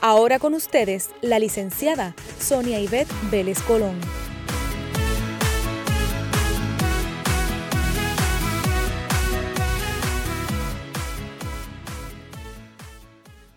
[0.00, 3.98] Ahora con ustedes, la licenciada Sonia Ivette Vélez Colón.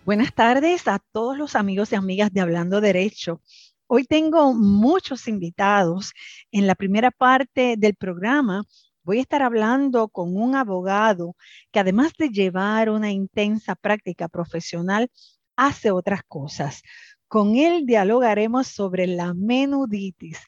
[0.04, 3.40] Buenas tardes a todos los amigos y amigas de Hablando Derecho.
[3.86, 6.12] Hoy tengo muchos invitados.
[6.50, 8.64] En la primera parte del programa
[9.04, 11.36] voy a estar hablando con un abogado
[11.70, 15.08] que además de llevar una intensa práctica profesional,
[15.56, 16.82] hace otras cosas.
[17.28, 20.38] Con él dialogaremos sobre la menuditis.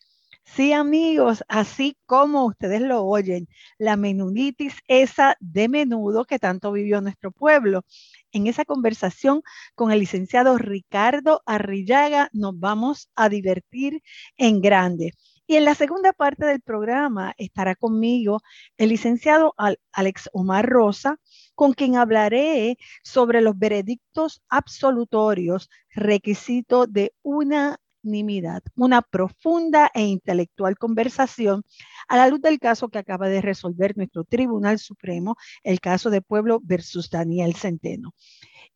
[0.45, 3.49] Sí, amigos, así como ustedes lo oyen,
[3.79, 7.85] la menuditis esa de menudo que tanto vivió nuestro pueblo.
[8.31, 9.43] En esa conversación
[9.75, 14.03] con el licenciado Ricardo Arrillaga nos vamos a divertir
[14.37, 15.15] en grande.
[15.47, 18.41] Y en la segunda parte del programa estará conmigo
[18.79, 19.55] el licenciado
[19.93, 21.19] Alex Omar Rosa,
[21.55, 31.63] con quien hablaré sobre los veredictos absolutorios, requisito de unanimidad, una profunda e intelectual conversación
[32.09, 36.23] a la luz del caso que acaba de resolver nuestro Tribunal Supremo, el caso de
[36.23, 38.15] Pueblo versus Daniel Centeno.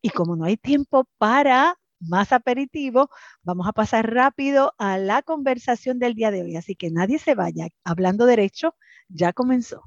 [0.03, 3.09] Y como no hay tiempo para más aperitivo,
[3.43, 6.55] vamos a pasar rápido a la conversación del día de hoy.
[6.55, 7.67] Así que nadie se vaya.
[7.83, 8.75] Hablando derecho,
[9.09, 9.83] ya comenzó.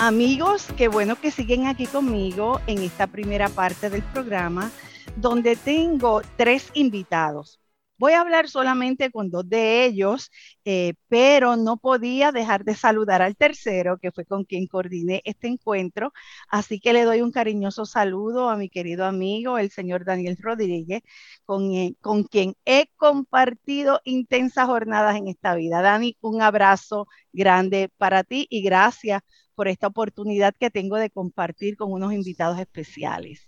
[0.00, 4.70] Amigos, qué bueno que siguen aquí conmigo en esta primera parte del programa,
[5.16, 7.60] donde tengo tres invitados.
[7.98, 10.30] Voy a hablar solamente con dos de ellos,
[10.64, 15.48] eh, pero no podía dejar de saludar al tercero, que fue con quien coordiné este
[15.48, 16.12] encuentro.
[16.48, 21.02] Así que le doy un cariñoso saludo a mi querido amigo, el señor Daniel Rodríguez,
[21.44, 25.82] con, eh, con quien he compartido intensas jornadas en esta vida.
[25.82, 29.22] Dani, un abrazo grande para ti y gracias
[29.54, 33.47] por esta oportunidad que tengo de compartir con unos invitados especiales.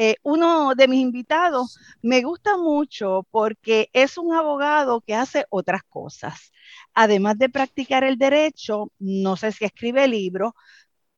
[0.00, 5.82] Eh, uno de mis invitados me gusta mucho porque es un abogado que hace otras
[5.88, 6.52] cosas.
[6.94, 10.52] Además de practicar el derecho, no sé si escribe libros,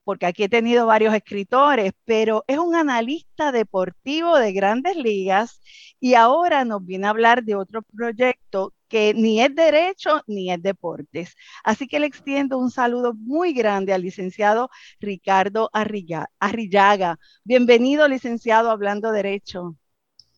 [0.04, 5.60] porque aquí he tenido varios escritores, pero es un analista deportivo de grandes ligas
[6.00, 10.60] y ahora nos viene a hablar de otro proyecto que ni es derecho ni es
[10.60, 11.34] deportes.
[11.64, 14.68] Así que le extiendo un saludo muy grande al licenciado
[14.98, 17.18] Ricardo Arrillaga.
[17.44, 19.76] Bienvenido, licenciado, hablando derecho.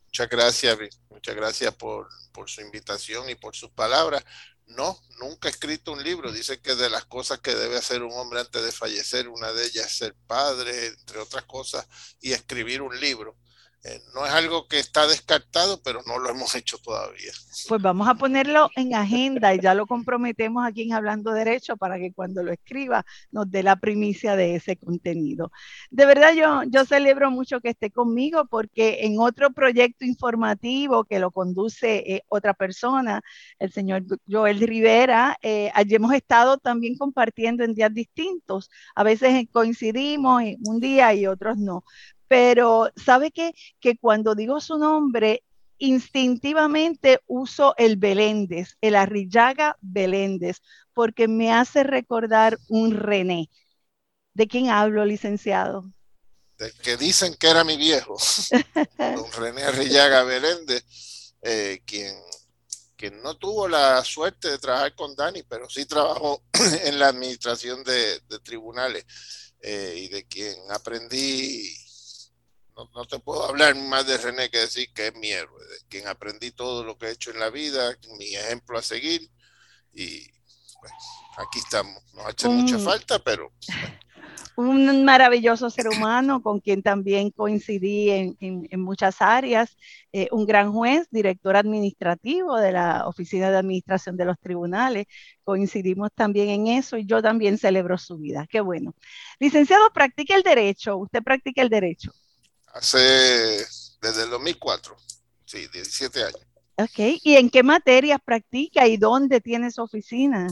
[0.07, 4.23] Muchas gracias, muchas gracias por, por su invitación y por sus palabras.
[4.67, 6.31] No, nunca he escrito un libro.
[6.31, 9.65] Dice que de las cosas que debe hacer un hombre antes de fallecer, una de
[9.65, 11.87] ellas es ser padre, entre otras cosas,
[12.21, 13.39] y escribir un libro.
[13.85, 17.33] Eh, no es algo que está descartado, pero no lo hemos hecho todavía.
[17.69, 21.99] Pues vamos a ponerlo en agenda y ya lo comprometemos aquí en Hablando Derecho para
[21.99, 25.51] que cuando lo escriba nos dé la primicia de ese contenido.
[25.91, 31.19] De verdad yo, yo celebro mucho que esté conmigo porque en otro proyecto informativo que
[31.19, 33.21] lo conduce eh, otra persona,
[33.59, 38.71] el señor Joel Rivera, eh, allí hemos estado también compartiendo en días distintos.
[38.95, 41.83] A veces coincidimos en un día y otros no
[42.33, 43.53] pero ¿sabe qué?
[43.79, 45.45] Que cuando digo su nombre,
[45.77, 50.63] instintivamente uso el Beléndez, el Arrillaga Beléndez,
[50.95, 53.51] porque me hace recordar un René.
[54.33, 55.93] ¿De quién hablo, licenciado?
[56.57, 58.17] De que dicen que era mi viejo,
[58.99, 60.87] don René Arrillaga Beléndez,
[61.43, 62.17] eh, quien,
[63.23, 66.43] no tuvo la suerte de trabajar con Dani, pero sí trabajó
[66.85, 69.05] en la administración de, tribunales
[69.61, 71.82] eh, y de quien aprendí
[72.77, 76.09] no, te puedo hablar más de René que decir que es mi héroe, de quien
[76.09, 79.31] aprendí todo lo que he hecho en la vida, mi ejemplo a seguir.
[79.93, 80.27] Y
[80.81, 80.93] pues,
[81.37, 82.03] aquí estamos.
[82.15, 83.53] Nos ha hecho mucha falta, pero.
[84.55, 89.77] Un maravilloso ser humano con quien también coincidí en, muchas áreas,
[90.13, 95.07] eh, un gran juez, director administrativo de la Oficina de Administración de los Tribunales,
[95.43, 98.47] coincidimos también en eso y yo también celebro su vida.
[98.51, 98.95] Qué bueno.
[99.41, 102.13] Licenciado, practica el derecho, usted practica el derecho.
[102.73, 103.67] Hace
[104.01, 104.97] desde el 2004,
[105.45, 106.41] sí, 17 años.
[106.77, 110.49] Ok, ¿y en qué materias practica y dónde tiene su oficina?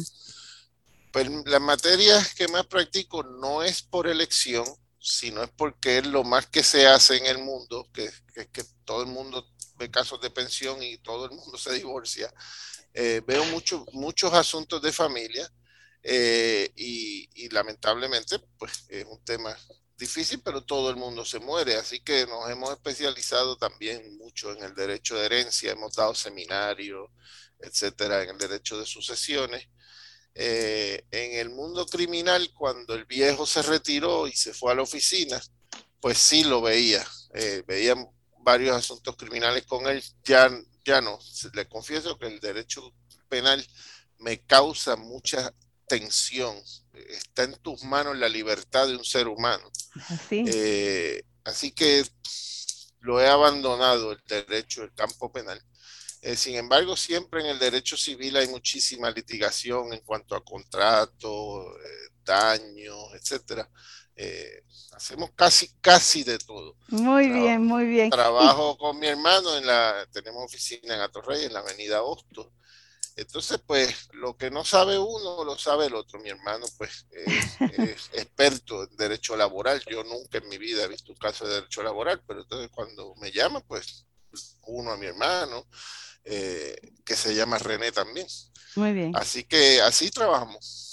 [1.13, 4.65] Pues las materias que más practico no es por elección,
[5.01, 8.11] sino es porque es lo más que se hace en el mundo, que,
[8.53, 9.47] que, todo el mundo
[9.77, 12.33] ve casos de pensión y todo el mundo se divorcia.
[12.93, 15.51] Eh, veo mucho, muchos asuntos de familia
[16.03, 19.57] eh, y, y, lamentablemente pues es un tema
[20.01, 24.65] difícil, pero todo el mundo se muere, así que nos hemos especializado también mucho en
[24.65, 27.09] el derecho de herencia, hemos dado seminarios,
[27.61, 29.69] etcétera, en el derecho de sucesiones.
[30.35, 34.83] Eh, en el mundo criminal, cuando el viejo se retiró y se fue a la
[34.83, 35.41] oficina,
[36.01, 37.95] pues sí lo veía, eh, veía
[38.39, 40.51] varios asuntos criminales con él, ya,
[40.85, 41.19] ya no,
[41.53, 42.95] le confieso que el derecho
[43.29, 43.65] penal
[44.19, 45.53] me causa mucha
[45.91, 46.57] tensión,
[46.93, 49.69] está en tus manos la libertad de un ser humano.
[50.09, 52.07] Así, eh, así que
[53.01, 55.61] lo he abandonado el derecho, el campo penal.
[56.23, 61.67] Eh, sin embargo, siempre en el derecho civil hay muchísima litigación en cuanto a contratos,
[61.85, 63.69] eh, daños, etcétera.
[64.93, 66.77] hacemos casi, casi de todo.
[66.89, 68.11] Muy bien, muy bien.
[68.11, 72.47] Trabajo con mi hermano en la, tenemos oficina en Atorrey, en la avenida Hostos.
[73.21, 76.19] Entonces, pues lo que no sabe uno lo sabe el otro.
[76.21, 77.07] Mi hermano, pues,
[77.77, 79.83] es, experto en derecho laboral.
[79.91, 83.15] Yo nunca en mi vida he visto un caso de derecho laboral, pero entonces cuando
[83.17, 84.07] me llama, pues,
[84.67, 85.67] uno a mi hermano,
[86.25, 88.27] eh, que se llama René también.
[88.75, 89.13] Muy bien.
[89.15, 90.87] Así que así trabajamos.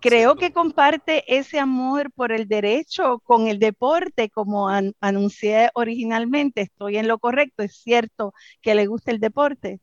[0.00, 6.62] Creo que comparte ese amor por el derecho con el deporte, como anuncié originalmente.
[6.62, 7.62] Estoy en lo correcto.
[7.62, 9.78] Es cierto que le gusta el deporte.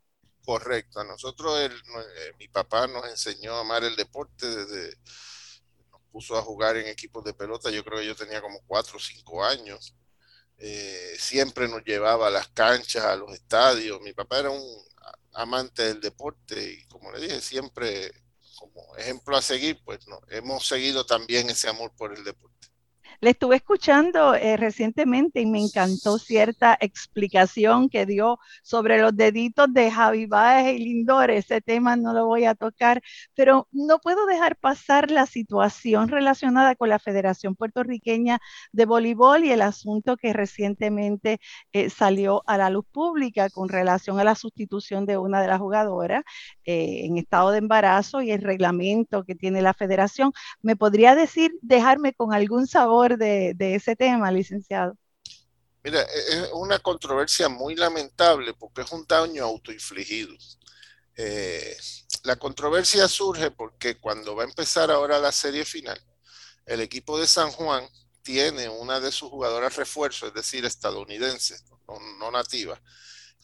[0.47, 1.01] Correcto.
[1.01, 1.69] A nosotros, eh,
[2.39, 4.97] mi papá nos enseñó a amar el deporte desde,
[5.91, 8.95] nos puso a jugar en equipos de pelota, yo creo que yo tenía como cuatro
[8.95, 9.93] o cinco años.
[10.57, 13.99] Eh, siempre nos llevaba a las canchas, a los estadios.
[13.99, 14.63] Mi papá era un
[15.33, 18.13] amante del deporte y como le dije, siempre
[18.57, 22.69] como ejemplo a seguir, pues no, hemos seguido también ese amor por el deporte.
[23.19, 29.73] Le estuve escuchando eh, recientemente y me encantó cierta explicación que dio sobre los deditos
[29.73, 31.31] de Javi Baez y Lindor.
[31.31, 33.01] Ese tema no lo voy a tocar,
[33.33, 38.37] pero no puedo dejar pasar la situación relacionada con la Federación Puertorriqueña
[38.71, 41.39] de Voleibol y el asunto que recientemente
[41.73, 45.59] eh, salió a la luz pública con relación a la sustitución de una de las
[45.59, 46.23] jugadoras
[46.65, 50.33] eh, en estado de embarazo y el reglamento que tiene la federación.
[50.61, 53.06] ¿Me podría decir, dejarme con algún sabor?
[53.15, 54.97] De, ese tema, licenciado?
[55.83, 60.35] Mira, e, es una controversia muy lamentable porque es un daño autoinfligido.
[61.15, 61.77] Eh,
[62.23, 65.99] la controversia surge porque cuando va a empezar ahora la serie final,
[66.65, 67.87] el equipo de San Juan
[68.21, 71.55] tiene una de sus jugadoras refuerzo, es decir, estadounidense,
[71.87, 72.81] no, no nativa,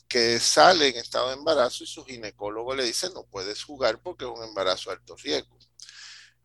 [0.10, 4.26] que sale en estado de embarazo y su ginecólogo le dice no puedes jugar porque
[4.26, 5.58] es un embarazo de alto riesgo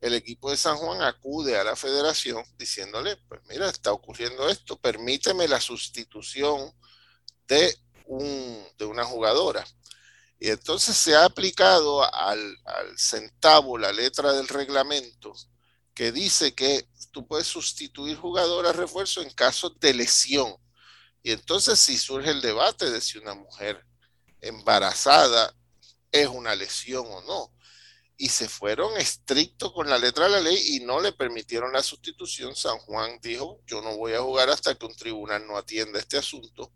[0.00, 4.78] el equipo de San Juan acude a la federación diciéndole, pues mira, está ocurriendo esto,
[4.78, 6.72] permíteme la sustitución
[7.48, 9.66] de, un, de una jugadora.
[10.38, 12.56] Y entonces se ha aplicado al,
[12.96, 15.32] centavo la letra del reglamento
[15.94, 20.54] que dice que tú puedes sustituir jugador a refuerzo en caso de lesión.
[21.24, 23.84] Y entonces si surge el debate de si una mujer
[24.40, 25.52] embarazada
[26.12, 27.57] es una lesión o no
[28.20, 31.84] y se fueron estrictos con la letra de la ley y no le permitieron la
[31.84, 32.56] sustitución.
[32.56, 36.18] San Juan dijo, yo no voy a jugar hasta que un tribunal no atienda este
[36.18, 36.72] asunto.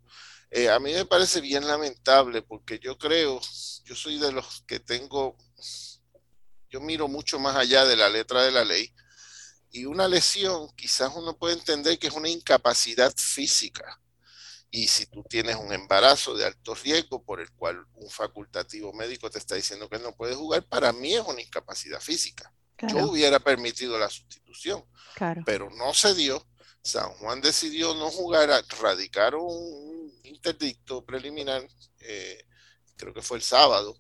[0.53, 3.41] Eh, a mí me parece bien lamentable porque yo creo,
[3.85, 5.37] yo soy de los que tengo,
[6.71, 8.95] yo miro mucho más allá de la letra de la ley
[9.73, 14.01] y una lesión quizás uno puede entender que es una incapacidad física
[14.75, 19.31] y si tú tienes un embarazo de alto riesgo por el cual un facultativo médico
[19.31, 22.51] te está diciendo que no puedes jugar, para mí es una incapacidad física.
[22.89, 24.83] Yo hubiera permitido la sustitución,
[25.45, 26.49] pero no se dio.
[26.83, 28.49] San Juan decidió no jugar,
[28.81, 31.69] radicaron un interdicto preliminar,
[32.01, 32.43] eh,
[32.97, 33.95] creo que fue el sábado.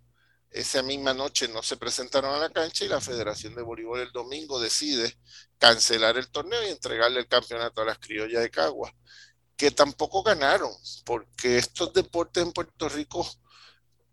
[0.50, 4.10] Esa misma noche no se presentaron a la cancha y la Federación de Voleibol el
[4.10, 5.18] domingo decide
[5.58, 8.92] cancelar el torneo y entregarle el campeonato a las criollas de Cagua
[9.62, 10.72] que tampoco ganaron,
[11.04, 13.24] porque estos deportes en Puerto Rico,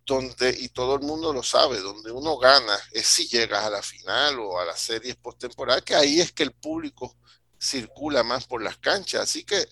[0.06, 3.82] donde, y todo el mundo lo sabe, donde uno gana es si llegas a la
[3.82, 7.18] final o a las series postemporada, que ahí es que el público
[7.60, 9.24] circula más por las canchas.
[9.24, 9.68] Así que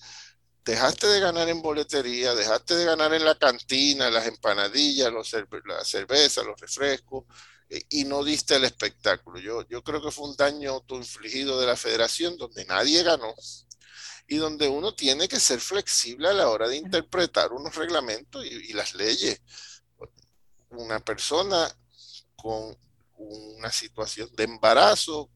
[0.66, 5.32] dejaste de ganar en boletería, dejaste de ganar en la cantina, las empanadillas, los
[5.64, 7.26] la cerveza, los refrescos,
[7.70, 9.40] eh, y no diste el espectáculo.
[9.40, 13.36] Yo, yo creo que fue un daño autoinfligido de la federación donde nadie ganó
[14.28, 18.74] y donde uno tiene que ser flexible a la hora de interpretar unos reglamentos y,
[18.74, 19.42] las leyes.
[20.70, 21.74] Una persona
[22.36, 22.78] con
[23.16, 25.30] una situación de embarazo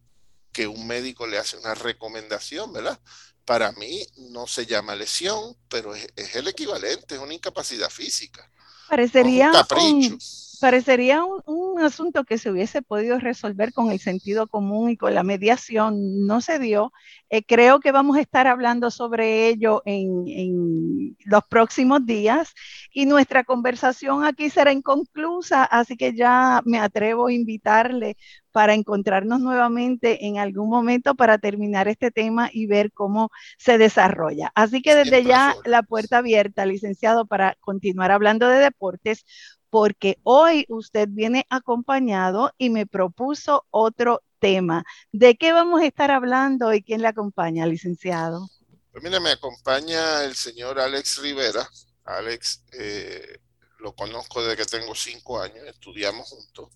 [0.52, 3.00] que un médico le hace una recomendación, ¿verdad?
[3.46, 8.52] Para mí no se llama lesión, pero es, el equivalente, es una incapacidad física.
[8.90, 10.18] Parecería un capricho
[10.62, 15.24] parecería un, asunto que se hubiese podido resolver con el sentido común y con la
[15.24, 16.28] mediación.
[16.28, 16.94] No se dio.
[17.32, 22.54] Eh, creo que vamos a estar hablando sobre ello en, en, los próximos días
[22.94, 28.16] y nuestra conversación aquí será inconclusa, así que ya me atrevo a invitarle
[28.52, 34.52] para encontrarnos nuevamente en algún momento para terminar este tema y ver cómo se desarrolla.
[34.56, 39.26] Así que desde ya la puerta abierta, licenciado, para continuar hablando de deportes
[39.72, 44.84] porque hoy usted viene acompañado y me propuso otro tema.
[45.14, 48.48] ¿De qué vamos a estar hablando y quién le acompaña, licenciado?
[48.92, 51.68] Pues mira, me acompaña el señor Alex Rivera.
[52.04, 53.40] Alex, eh,
[53.80, 56.70] lo conozco desde que tengo cinco años, estudiamos juntos.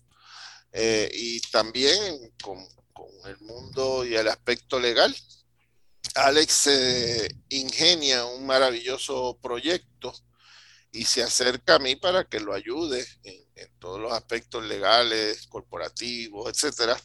[0.72, 2.58] Eh, y también con,
[3.26, 5.14] el mundo y el aspecto legal.
[6.14, 6.70] Alex
[7.50, 10.14] ingenia un maravilloso proyecto
[10.96, 13.46] y se acerca a mí para que lo ayude en,
[13.78, 16.98] todos los aspectos legales, corporativos, etcétera,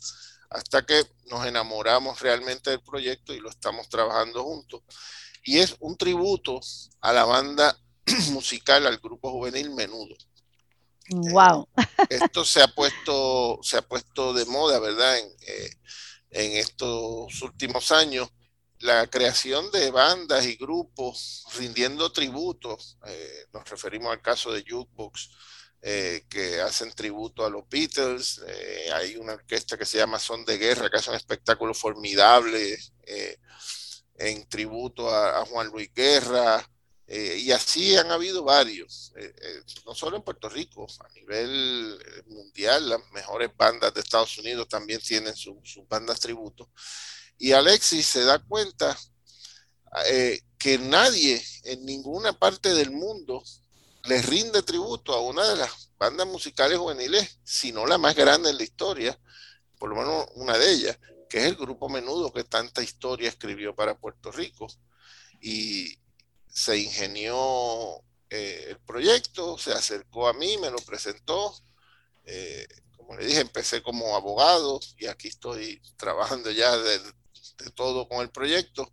[0.49, 4.81] hasta que nos enamoramos realmente del proyecto y lo estamos trabajando juntos.
[5.43, 6.59] Y es un tributo
[7.01, 7.77] a la banda
[8.31, 10.15] musical, al grupo juvenil Menudo.
[11.09, 11.67] Wow.
[11.77, 15.19] Eh, esto se ha puesto, se ha puesto de moda, ¿verdad?
[15.19, 15.71] En, eh,
[16.31, 18.29] en estos últimos años
[18.81, 25.29] la creación de bandas y grupos rindiendo tributos, eh, nos referimos al caso de Jukebox,
[25.83, 30.45] eh, que hacen tributo a los Beatles, eh, hay una orquesta que se llama Son
[30.45, 32.77] de Guerra, que hace un espectáculo formidable
[34.15, 36.67] en tributo a, Juan Luis Guerra,
[37.07, 39.11] y así han habido varios,
[39.85, 45.01] no solo en Puerto Rico, a nivel mundial, las mejores bandas de Estados Unidos también
[45.01, 45.59] tienen sus
[45.89, 46.69] bandas tributo.
[47.41, 48.95] Y Alexis se da cuenta
[50.05, 53.43] eh, que nadie en ninguna parte del mundo
[54.03, 58.57] le rinde tributo a una de las bandas musicales juveniles, sino la más grande en
[58.57, 59.19] la historia,
[59.79, 63.73] por lo menos una de ellas, que es el grupo Menudo que tanta historia escribió
[63.73, 64.67] para Puerto Rico.
[65.41, 65.97] Y
[66.47, 71.55] se ingenió eh, el proyecto, se acercó a mí, me lo presentó.
[72.23, 77.19] Eh, como le dije, empecé como abogado y aquí estoy trabajando ya desde
[77.57, 78.91] de todo con el proyecto,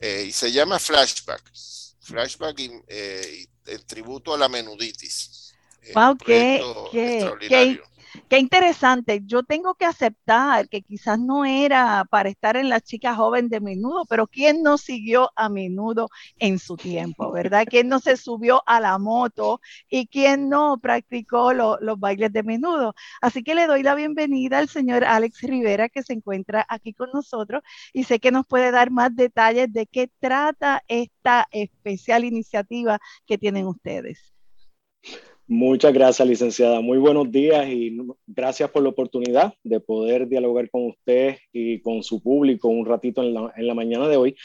[0.00, 1.42] eh, y se llama Flashback.
[2.00, 5.54] Flashback y, eh, en tributo a la menuditis.
[5.94, 7.82] Wow, qué, qué, Qué
[8.38, 9.22] interesante.
[9.24, 13.60] Yo tengo que aceptar que quizás no era para estar en la chica joven de
[13.60, 17.66] menudo, pero ¿quién no siguió a menudo en su tiempo, verdad?
[17.68, 22.94] ¿Quién no se subió a la moto y quién no practicó los bailes de menudo?
[23.20, 27.10] Así que le doy la bienvenida al señor Alex Rivera que se encuentra aquí con
[27.12, 32.98] nosotros y sé que nos puede dar más detalles de qué trata esta especial iniciativa
[33.26, 34.34] que tienen ustedes.
[35.46, 36.80] Muchas gracias, licenciada.
[36.80, 37.94] Muy buenos días y
[38.26, 43.22] gracias por la oportunidad de poder dialogar con usted y con su público un ratito
[43.22, 44.36] en la, mañana de hoy.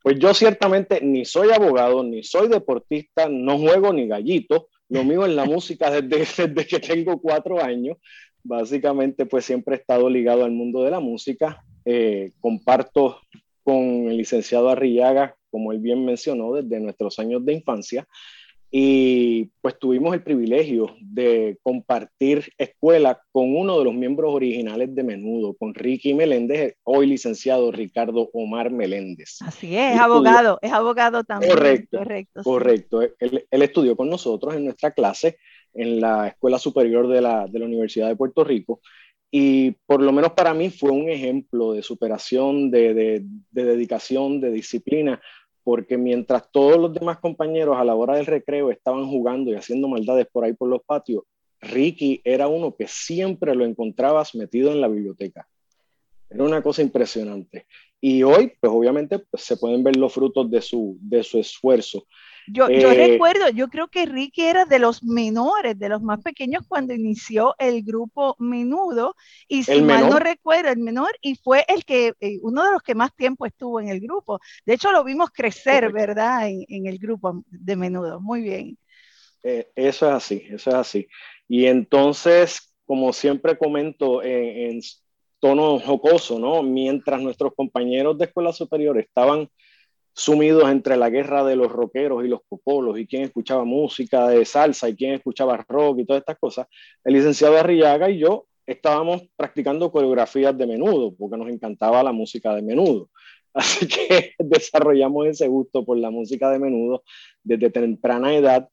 [0.00, 4.68] Pues yo ciertamente ni soy abogado, ni soy deportista, no juego ni gallito.
[4.88, 6.18] Lo mío en la música desde,
[6.48, 7.96] desde que tengo cuatro años.
[8.44, 11.64] Básicamente, pues siempre he estado ligado al mundo de la música.
[11.84, 13.18] Eh, comparto
[13.64, 18.06] con el licenciado Arrillaga, como él bien mencionó, desde nuestros años de infancia.
[18.70, 25.04] Y pues tuvimos el privilegio de compartir escuela con uno de los miembros originales de
[25.04, 29.36] Menudo, con Ricky Meléndez, hoy licenciado Ricardo Omar Meléndez.
[29.42, 31.52] Así es, es abogado, es abogado también.
[31.52, 32.42] Correcto, correcto.
[32.42, 33.02] correcto.
[33.20, 35.38] Él, estudió con nosotros en nuestra clase
[35.72, 38.80] en la Escuela Superior de la, de la Universidad de Puerto Rico
[39.36, 44.40] y por lo menos para mí fue un ejemplo de superación, de, de, de, dedicación,
[44.40, 45.20] de disciplina,
[45.64, 49.88] porque mientras todos los demás compañeros a la hora del recreo estaban jugando y haciendo
[49.88, 51.24] maldades por ahí por los patios,
[51.60, 55.48] Ricky era uno que siempre lo encontrabas metido en la biblioteca.
[56.28, 57.66] Era una cosa impresionante.
[58.00, 62.06] Y hoy, pues obviamente, pues, se pueden ver los frutos de su, de su esfuerzo.
[62.46, 66.22] Yo, yo eh, recuerdo, yo creo que Ricky era de los menores, de los más
[66.22, 69.16] pequeños cuando inició el grupo Menudo,
[69.48, 72.82] y si mal no recuerdo, el menor, y fue el que, eh, uno de los
[72.82, 74.40] que más tiempo estuvo en el grupo.
[74.66, 76.48] De hecho, lo vimos crecer, ¿verdad?
[76.48, 78.20] En, el grupo de Menudo.
[78.20, 78.76] Muy bien.
[79.42, 81.08] Eh, eso es así, eso es así.
[81.48, 84.80] Y entonces, como siempre comento en, en
[85.40, 86.62] tono jocoso, ¿no?
[86.62, 89.48] Mientras nuestros compañeros de escuela superior estaban
[90.14, 94.44] sumidos entre la guerra de los rockeros y los copolos y quién escuchaba música de
[94.44, 96.66] salsa y quién escuchaba rock y todas estas cosas,
[97.04, 102.54] el licenciado Arriaga y yo estábamos practicando coreografías de menudo, porque nos encantaba la música
[102.54, 103.10] de menudo.
[103.54, 107.02] Así que desarrollamos ese gusto por la música de menudo
[107.42, 108.68] desde temprana edad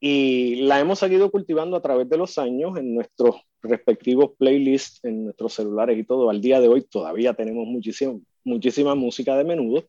[0.00, 5.24] y la hemos seguido cultivando a través de los años en nuestros respectivos playlists, en
[5.24, 6.30] nuestros celulares y todo.
[6.30, 9.84] Al día de hoy todavía tenemos muchísima, muchísima música de menudo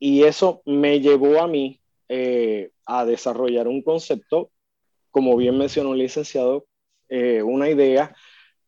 [0.00, 1.78] y eso me llevó a mí
[2.08, 4.50] eh, a desarrollar un concepto,
[5.12, 6.66] como bien mencionó el licenciado,
[7.08, 8.16] eh, una idea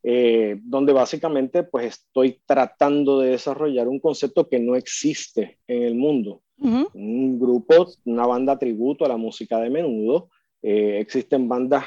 [0.05, 5.95] eh, donde básicamente pues estoy tratando de desarrollar un concepto que no existe en el
[5.97, 6.43] mundo.
[6.59, 10.29] Un grupo, una banda tributo a la música de menudo.
[10.63, 11.87] Existen bandas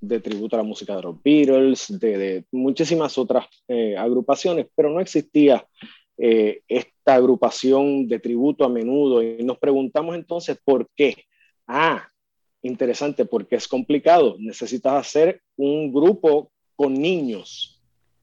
[0.00, 3.44] de tributo a la música de los Beatles, de, muchísimas otras
[3.98, 5.66] agrupaciones, pero no existía
[7.06, 9.22] esta agrupación de tributo a menudo.
[9.22, 11.14] Y nos preguntamos entonces por qué.
[11.64, 12.08] Ah,
[12.62, 14.34] interesante, porque es complicado.
[14.40, 17.75] Necesitas hacer un grupo con niños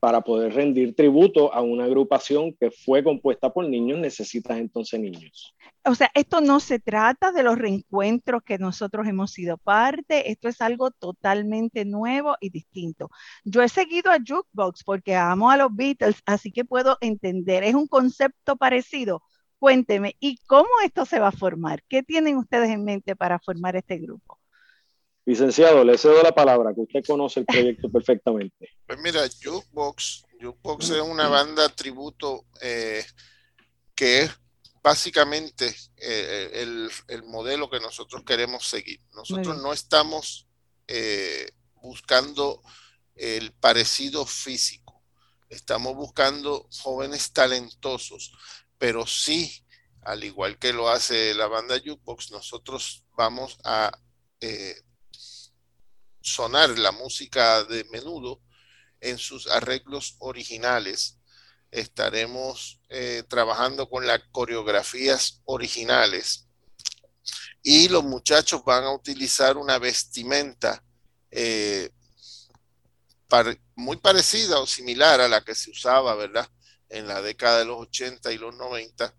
[0.04, 5.56] para poder rendir tributo a una agrupación que fue compuesta por niños, necesitas entonces niños.
[5.86, 10.50] O sea, esto no se trata de los reencuentros que nosotros hemos sido parte, esto
[10.50, 13.10] es algo totalmente nuevo y distinto.
[13.46, 17.74] Yo he seguido a Jukebox porque amo a los Beatles, así que puedo entender, es
[17.74, 19.24] un concepto parecido.
[19.58, 21.82] Cuénteme, ¿y cómo esto se va a formar?
[21.88, 24.38] ¿Qué tienen ustedes en mente para formar este grupo?
[25.26, 28.72] Licenciado, le cedo la palabra, que usted conoce el proyecto perfectamente.
[28.86, 33.06] Pues mira, Jukebox, Jukebox es una banda tributo eh,
[33.96, 34.32] que es
[34.82, 39.00] básicamente eh, el, el, modelo que nosotros queremos seguir.
[39.14, 40.46] Nosotros no estamos
[40.88, 42.62] eh, buscando
[43.16, 45.02] el parecido físico,
[45.48, 48.34] estamos buscando jóvenes talentosos,
[48.78, 49.64] pero sí,
[50.02, 53.90] al igual que lo hace la banda Jukebox, nosotros vamos a
[56.24, 58.42] sonar la música de menudo
[59.02, 61.20] en sus arreglos originales.
[61.70, 66.48] Estaremos eh, trabajando con las coreografías originales
[67.62, 70.84] y los muchachos van a utilizar una vestimenta
[71.30, 71.92] eh,
[73.76, 76.48] muy parecida o similar a la que se usaba, ¿verdad?
[76.90, 79.16] En la década de los 80 y los 90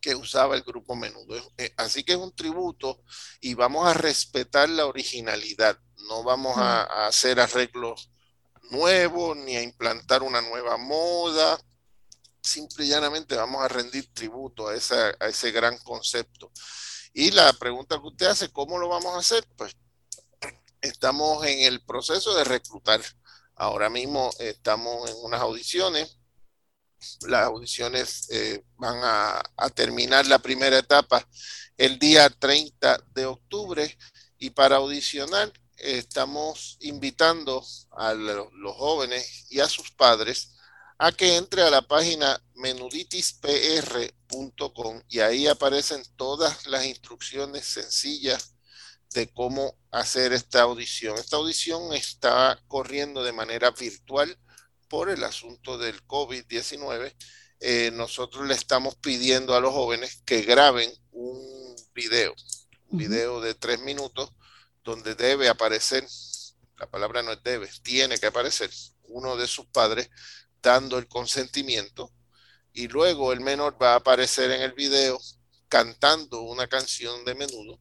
[0.00, 1.52] que usaba el grupo Menudo.
[1.58, 3.02] Eh, así que es un tributo
[3.40, 5.78] y vamos a respetar la originalidad.
[6.08, 8.10] No vamos a, hacer arreglos
[8.70, 11.58] nuevos ni a implantar una nueva moda.
[12.40, 16.50] Simple y llanamente vamos a rendir tributo a, a ese gran concepto.
[17.12, 19.46] Y la pregunta que usted hace, ¿cómo lo vamos a hacer?
[19.56, 19.76] Pues
[20.80, 23.00] estamos en el proceso de reclutar.
[23.54, 26.18] Ahora mismo estamos en unas audiciones.
[27.22, 31.26] Las audiciones eh, van a, a, terminar la primera etapa
[31.76, 33.98] el día 30 de octubre
[34.38, 40.56] y para audicionar estamos invitando a los jóvenes y a sus padres
[40.98, 48.54] a que entre a la página menuditispr.com y ahí aparecen todas las instrucciones sencillas
[49.12, 51.18] de cómo hacer esta audición.
[51.18, 54.36] Esta audición está corriendo de manera virtual
[54.88, 57.14] por el asunto del COVID-19.
[57.60, 62.34] Eh, nosotros le estamos pidiendo a los jóvenes que graben un video,
[62.88, 64.32] un video de tres minutos
[64.86, 66.06] donde debe aparecer,
[66.78, 68.70] la palabra no es debe, tiene que aparecer
[69.08, 70.08] uno de sus padres
[70.62, 72.12] dando el consentimiento
[72.72, 75.18] y luego el menor va a aparecer en el video
[75.68, 77.80] cantando una canción de menudo,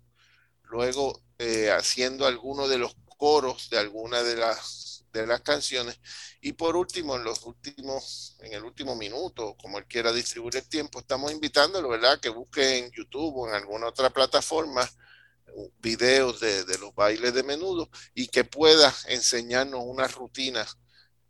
[0.64, 6.00] luego eh, haciendo alguno de los coros de alguna de las, de las canciones
[6.42, 10.68] y por último, en los últimos, en el último minuto, como él quiera distribuir el
[10.68, 12.20] tiempo, estamos invitándolo, ¿verdad?
[12.20, 14.90] Que busque en YouTube o en alguna otra plataforma
[15.80, 20.66] videos de, los bailes de menudo y que pueda enseñarnos una rutina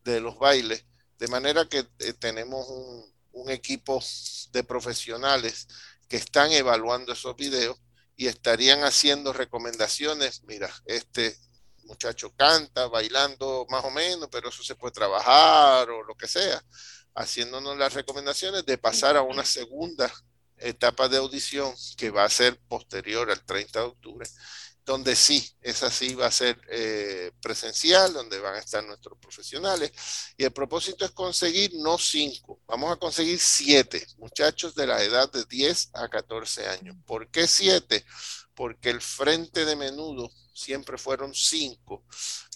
[0.04, 0.86] de los bailes,
[1.18, 3.14] de manera que eh, tenemos un,
[3.48, 4.02] equipo
[4.54, 5.68] de profesionales
[6.08, 7.78] que están evaluando esos videos
[8.16, 11.38] y estarían haciendo recomendaciones, mira, este
[11.84, 16.64] muchacho canta, bailando más o menos, pero eso se puede trabajar o lo que sea,
[17.14, 20.12] haciéndonos las recomendaciones de pasar a una segunda
[20.58, 24.30] etapa de audición que va a ser posterior al 30 de octubre,
[24.86, 29.92] donde sí, esa sí va a ser eh, presencial, donde van a estar nuestros profesionales.
[30.38, 35.32] Y el propósito es conseguir no cinco, vamos a conseguir siete muchachos de la edad
[35.32, 36.96] de 10 a 14 años.
[37.06, 38.06] ¿Por qué siete?
[38.54, 42.06] Porque el frente de menudo siempre fueron cinco,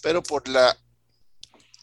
[0.02, 0.78] pero por la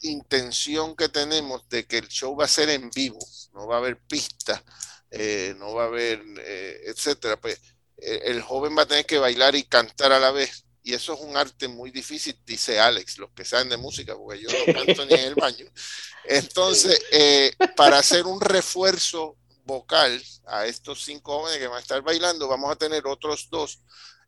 [0.02, 3.18] intención que tenemos de que el show va a ser en vivo,
[3.52, 4.62] no va a haber pista,
[5.10, 7.60] eh, no va a haber, eh, etcétera, pues
[7.98, 11.14] eh, el joven va a tener que bailar y cantar a la vez y eso
[11.14, 14.72] es un arte muy difícil, dice Alex, los que saben de música, porque yo no
[14.72, 15.66] canto ni en el baño.
[16.24, 22.02] Entonces, eh, para hacer un refuerzo vocal a estos cinco jóvenes que van a estar
[22.02, 23.80] bailando, vamos a tener otros dos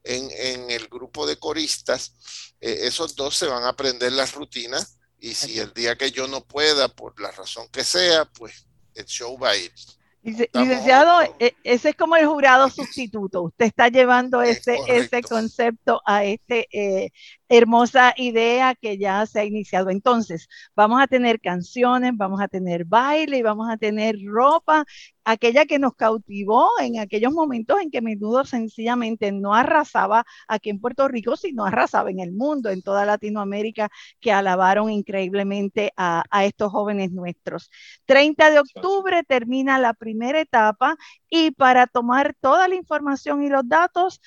[0.03, 2.14] en, en el grupo de coristas.
[2.61, 6.27] Eh, esos dos se van a aprender las rutinas y si el día que yo
[6.27, 9.73] no pueda, por la razón que sea, pues el show va a ir.
[10.22, 13.42] Licenciado, e, ese es como el jurado sustituto.
[13.42, 17.11] Usted está llevando ese, ese concepto a esta eh,
[17.49, 19.91] hermosa idea que ya se ha iniciado.
[19.91, 24.85] Entonces, vamos a tener canciones, vamos a tener baile y vamos a tener ropa
[25.25, 30.81] aquella que nos cautivó en aquellos momentos en que menudo sencillamente no arrasaba aquí en
[30.81, 36.45] Puerto Rico, sino arrasaba en el mundo, en toda Latinoamérica, que alabaron increíblemente a, a
[36.47, 37.71] estos jóvenes nuestros.
[38.07, 40.97] 30 de octubre termina la primera etapa
[41.29, 44.21] y para tomar toda la información y los datos,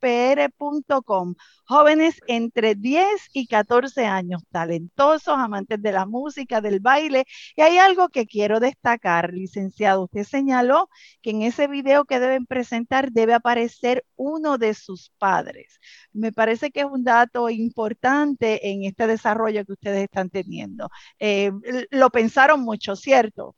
[0.00, 1.34] www.menuditispr.com.
[1.64, 7.24] Jóvenes entre 10 y 14 años, talentosos, amantes de la música, del baile.
[7.56, 10.04] Y hay algo que quiero destacar, licenciado.
[10.04, 10.88] Usted señaló
[11.22, 15.78] que en ese video que deben presentar debe aparecer uno de sus padres.
[16.12, 20.88] Me parece que es un dato importante en este desarrollo que ustedes están teniendo.
[21.18, 21.52] Eh,
[21.90, 23.56] lo pensaron mucho, ¿cierto?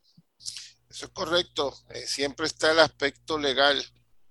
[0.90, 1.72] Eso es correcto.
[1.90, 3.80] Eh, siempre está el aspecto legal,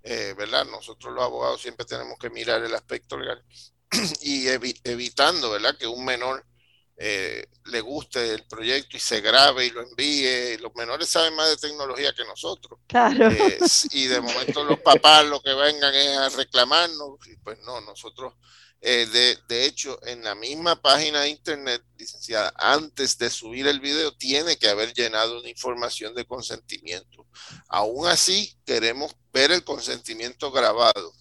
[0.04, 0.66] eh, ¿verdad?
[0.66, 3.44] Nosotros los abogados siempre tenemos que mirar el aspecto legal
[4.22, 5.78] y evitando, ¿verdad?
[5.78, 6.46] Que un menor
[7.02, 10.58] eh, le guste el proyecto y se grabe y lo envíe.
[10.60, 12.80] Los menores saben más de tecnología que nosotros.
[12.88, 13.30] Claro.
[13.92, 17.26] y de momento los papás lo que vengan es a reclamarnos.
[17.28, 18.34] Y pues no, nosotros
[18.82, 24.16] eh, de, hecho, en la misma página de internet, licenciada, antes de subir el video,
[24.16, 27.28] tiene que haber llenado una información de consentimiento.
[27.68, 31.14] Aún así, queremos ver el consentimiento grabado.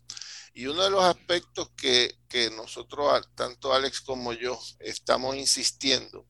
[0.54, 6.26] Y uno de los aspectos que, que nosotros, tanto Alex como yo, estamos insistiendo,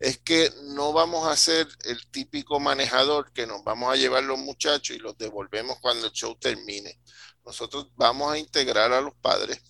[0.00, 4.38] es que no vamos a ser el típico manejador que nos vamos a llevar los
[4.38, 7.00] muchachos y los devolvemos cuando el show termine.
[7.44, 9.62] Nosotros vamos a integrar a los padres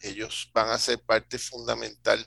[0.00, 2.26] ellos van a ser parte fundamental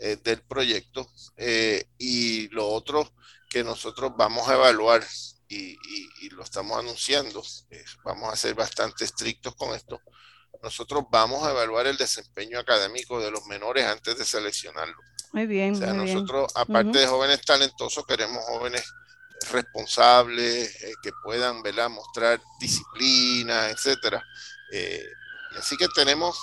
[0.00, 1.10] eh, del proyecto.
[1.36, 3.12] Eh, y lo otro
[3.50, 5.04] que nosotros vamos a evaluar
[5.48, 5.76] y,
[6.30, 7.42] lo estamos anunciando,
[8.04, 10.00] vamos a ser bastante estrictos con esto.
[10.62, 14.96] Nosotros vamos a evaluar el desempeño académico de los menores antes de seleccionarlo.
[15.32, 15.74] Muy bien.
[15.74, 18.84] O sea, nosotros, aparte de jóvenes talentosos, queremos jóvenes
[19.50, 21.88] responsables, eh, que puedan ¿verdad?
[21.88, 24.22] mostrar disciplina, etcétera.
[25.56, 26.38] así que tenemos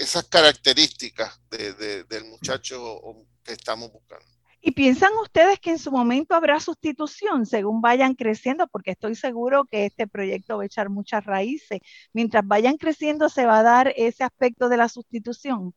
[0.00, 3.00] esas características del muchacho
[3.42, 4.26] que estamos buscando.
[4.66, 8.66] ¿Y piensan ustedes que en su momento habrá sustitución según vayan creciendo?
[8.66, 11.80] Porque estoy seguro que este proyecto va a echar muchas raíces.
[12.14, 15.74] Mientras vayan creciendo, ¿se va a dar ese aspecto de la sustitución?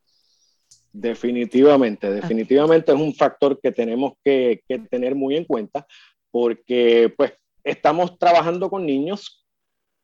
[0.94, 5.86] Definitivamente, definitivamente es un factor que tenemos que, tener muy en cuenta
[6.32, 7.34] porque pues
[7.66, 9.46] estamos trabajando con niños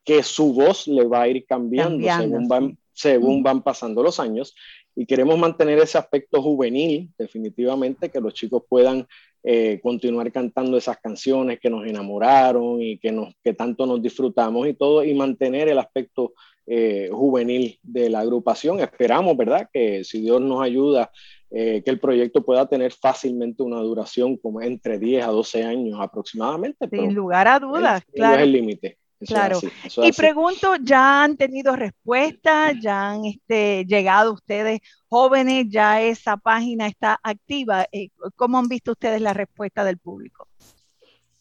[0.04, 4.56] que su voz le va a ir cambiando, según van, según van pasando los años
[4.96, 9.08] y queremos mantener ese aspecto juvenil, definitivamente, que los chicos puedan
[9.44, 14.68] eh, continuar cantando esas canciones que nos enamoraron y que, nos, que tanto nos disfrutamos
[14.68, 16.34] y todo, y mantener el aspecto
[16.68, 18.80] eh, juvenil de la agrupación.
[18.80, 19.68] Esperamos, ¿verdad?
[19.74, 21.12] Que si Dios nos ayuda,
[21.50, 26.00] eh, que el proyecto pueda tener fácilmente una duración como entre 10 a 12 años
[26.00, 26.88] aproximadamente.
[26.90, 28.38] Sin lugar a dudas, claro.
[28.38, 28.98] es el límite.
[29.28, 29.60] Claro.
[29.98, 32.72] y pregunto, ¿ya han tenido respuesta?
[32.80, 35.68] ¿Ya han este, llegado ustedes jóvenes?
[35.70, 37.88] ¿Ya esa página está activa?
[37.92, 40.48] Eh, ¿Cómo han visto ustedes la respuesta del público?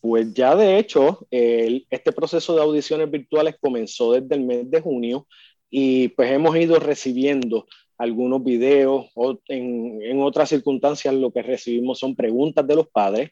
[0.00, 5.28] Pues ya de hecho, este proceso de audiciones virtuales comenzó desde el mes de junio
[5.70, 7.66] y pues hemos ido recibiendo
[7.98, 13.30] algunos videos o en, en, otras circunstancias lo que recibimos son preguntas de los padres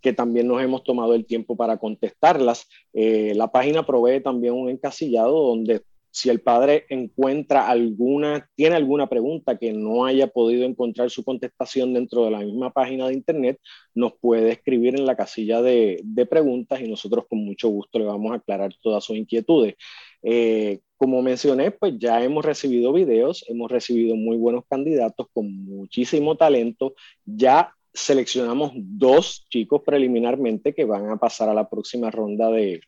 [0.00, 2.68] que también nos hemos tomado el tiempo para contestarlas.
[2.92, 5.82] Eh, la página provee también un encasillado donde
[6.12, 11.94] si el padre encuentra alguna, tiene alguna pregunta que no haya podido encontrar su contestación
[11.94, 13.60] dentro de la misma página de internet,
[13.94, 18.32] nos puede escribir en la casilla de, preguntas y nosotros con mucho gusto le vamos
[18.32, 19.74] a aclarar todas sus inquietudes.
[20.22, 26.36] Eh, como mencioné, pues ya hemos recibido videos, hemos recibido muy buenos candidatos con muchísimo
[26.36, 26.94] talento.
[27.24, 32.80] Ya seleccionamos dos chicos preliminarmente que van a pasar a la próxima ronda de,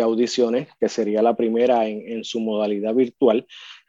[0.00, 3.46] audiciones, que sería la primera en, su modalidad virtual.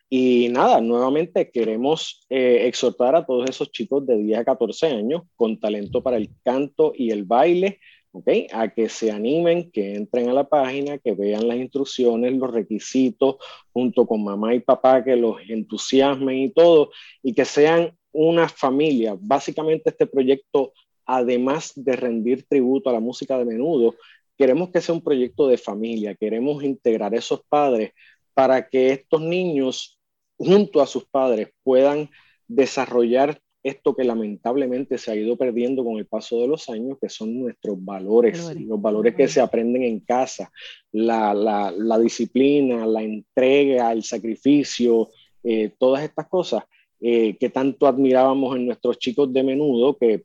[0.09, 5.21] Y nada, nuevamente queremos eh, exhortar a todos esos chicos de 10 a 14 años
[5.35, 7.79] con talento para el canto y el baile
[8.11, 8.47] ¿okay?
[8.51, 13.37] a que se animen, que entren a la página, que vean las instrucciones, los requisitos,
[13.71, 16.91] junto con mamá y papá, que los entusiasmen y todo,
[17.23, 19.17] y que sean una familia.
[19.19, 20.73] Básicamente este proyecto,
[21.05, 23.95] además de rendir tributo a la música de menudo,
[24.37, 27.91] queremos que sea un proyecto de familia, queremos integrar a esos padres
[28.33, 29.99] para que estos niños,
[30.37, 32.09] junto a sus padres, puedan
[32.47, 37.09] desarrollar esto que lamentablemente se ha ido perdiendo con el paso de los años, que
[37.09, 39.15] son nuestros valores, los valores.
[39.15, 40.51] que se aprenden en casa,
[40.91, 45.09] la, la, la disciplina, la entrega, el sacrificio,
[45.43, 46.63] eh, todas estas cosas
[47.01, 50.21] eh, que tanto admirábamos en nuestros chicos de menudo, que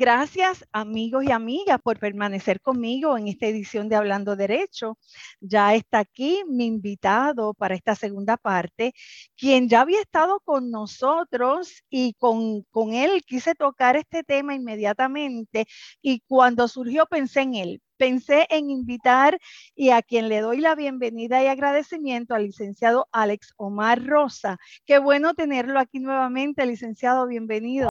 [0.00, 4.96] Gracias amigos y amigas por permanecer conmigo en esta edición de Hablando Derecho.
[5.40, 8.94] Ya está aquí mi invitado para esta segunda parte,
[9.36, 15.66] quien ya había estado con nosotros y con, con él quise tocar este tema inmediatamente
[16.00, 19.40] y cuando surgió pensé en él, pensé en invitar
[19.74, 24.58] y a quien le doy la bienvenida y agradecimiento al licenciado Alex Omar Rosa.
[24.86, 27.88] Qué bueno tenerlo aquí nuevamente, licenciado, bienvenido.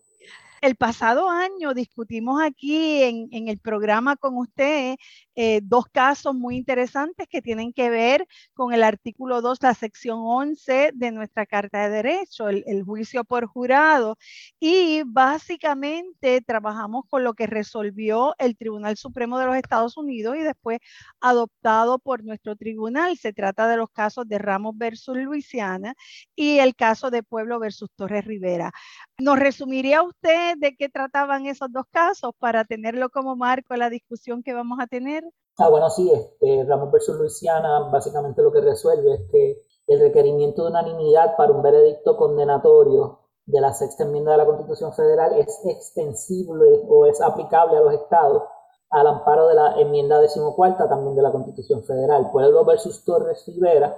[0.62, 4.96] El pasado año discutimos aquí en, el programa con usted
[5.36, 10.20] eh, dos casos muy interesantes que tienen que ver con el artículo 2, la sección
[10.22, 14.18] 11 de nuestra Carta de Derecho, el, el juicio por jurado.
[14.60, 20.42] Y básicamente trabajamos con lo que resolvió el Tribunal Supremo de los Estados Unidos y
[20.42, 20.80] después
[21.22, 23.18] adoptado por nuestro tribunal.
[23.18, 25.94] Se trata de los casos de Ramos versus Luisiana
[26.36, 28.72] y el caso de Pueblo versus Torres Rivera.
[29.20, 33.90] ¿Nos resumiría usted de qué trataban esos dos casos para tenerlo como marco a la
[33.90, 35.24] discusión que vamos a tener?
[35.58, 40.64] Ah, bueno, sí, este, Ramos versus Luisiana básicamente lo que resuelve es que el requerimiento
[40.64, 45.62] de unanimidad para un veredicto condenatorio de la sexta enmienda de la Constitución Federal es
[45.66, 48.44] extensible o es aplicable a los estados
[48.90, 52.30] al amparo de la enmienda decimocuarta también de la Constitución Federal.
[52.32, 53.98] Pueblo versus Torres Rivera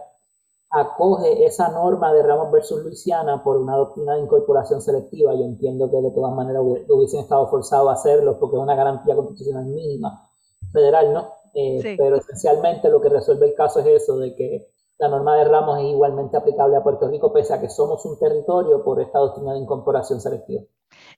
[0.71, 5.33] acoge esa norma de Ramos versus Luisiana por una doctrina de incorporación selectiva.
[5.33, 9.15] Yo entiendo que de todas maneras hubiesen estado forzados a hacerlo porque es una garantía
[9.15, 10.29] constitucional mínima
[10.71, 11.33] federal, ¿no?
[11.55, 14.67] Eh, pero esencialmente lo que resuelve el caso es eso, de que
[14.99, 18.19] la norma de Ramos es igualmente aplicable a Puerto Rico, pese a que somos un
[18.19, 20.63] territorio por esta doctrina de incorporación selectiva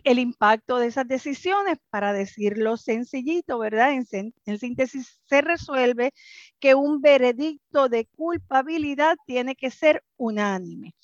[0.03, 3.93] el impacto de esas decisiones, para decirlo sencillito, ¿verdad?
[3.93, 6.11] En, síntesis, se resuelve
[6.59, 10.95] que un veredicto de culpabilidad tiene que ser unánime.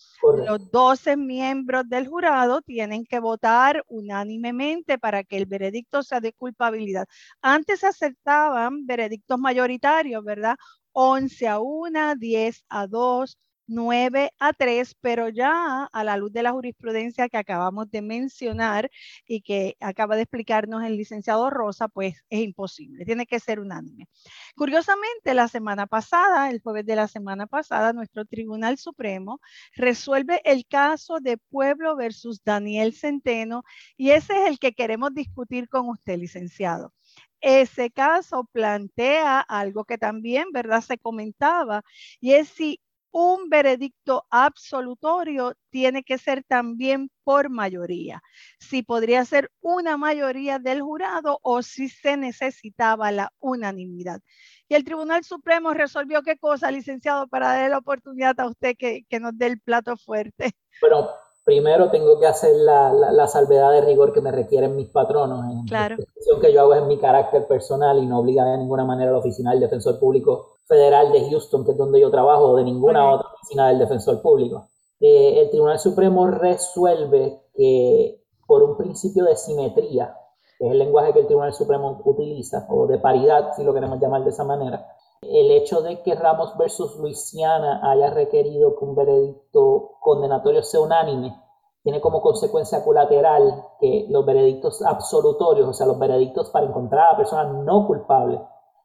[0.46, 6.34] Los 12 miembros del jurado tienen que votar unánimemente para que el veredicto sea de
[6.34, 7.06] culpabilidad.
[7.42, 10.56] Antes aceptaban veredictos mayoritarios, ¿verdad?
[11.00, 16.42] 11 a 1, 10 a 2, 9 a 3, pero ya a la luz de
[16.42, 18.90] la jurisprudencia que acabamos de mencionar
[19.28, 24.08] y que acaba de explicarnos el licenciado Rosa, pues es imposible, tiene que ser unánime.
[24.56, 29.40] Curiosamente, la semana pasada, el jueves de la semana pasada, nuestro Tribunal Supremo
[29.76, 33.64] resuelve el caso de Pueblo versus Daniel Centeno
[33.98, 36.94] y ese es el que queremos discutir con usted, licenciado
[37.42, 40.82] ese caso plantea algo que también, ¿verdad?
[40.82, 41.84] Se comentaba,
[42.20, 48.22] y es si un veredicto absolutorio tiene que ser también por mayoría.
[48.60, 54.22] Si podría ser una mayoría del jurado o si se necesitaba la unanimidad.
[54.70, 59.06] Y el Tribunal Supremo resolvió qué cosa, licenciado, para darle la oportunidad a usted que,
[59.20, 60.52] nos dé el plato fuerte.
[60.82, 61.10] Bueno,
[61.48, 65.46] primero tengo que hacer la, salvedad de rigor que me requieren mis patronos.
[65.66, 65.96] claro.
[65.98, 69.12] La que yo hago es en mi carácter personal y no obliga de ninguna manera
[69.12, 72.66] al oficina del defensor público Federal de Houston, que es donde yo trabajo, o de
[72.66, 74.68] ninguna otra oficina del defensor público.
[75.00, 80.18] Eh, el Tribunal Supremo resuelve que por un principio de simetría,
[80.60, 84.02] que es el lenguaje que el Tribunal Supremo utiliza, o de paridad, si lo queremos
[84.02, 84.86] llamar de esa manera,
[85.22, 91.36] el hecho de que Ramos versus Luisiana haya requerido que un veredicto condenatorio sea unánime,
[91.84, 97.12] tiene como consecuencia colateral que los veredictos absolutorios, o sea, los veredictos para encontrar a
[97.12, 98.42] la persona no culpable,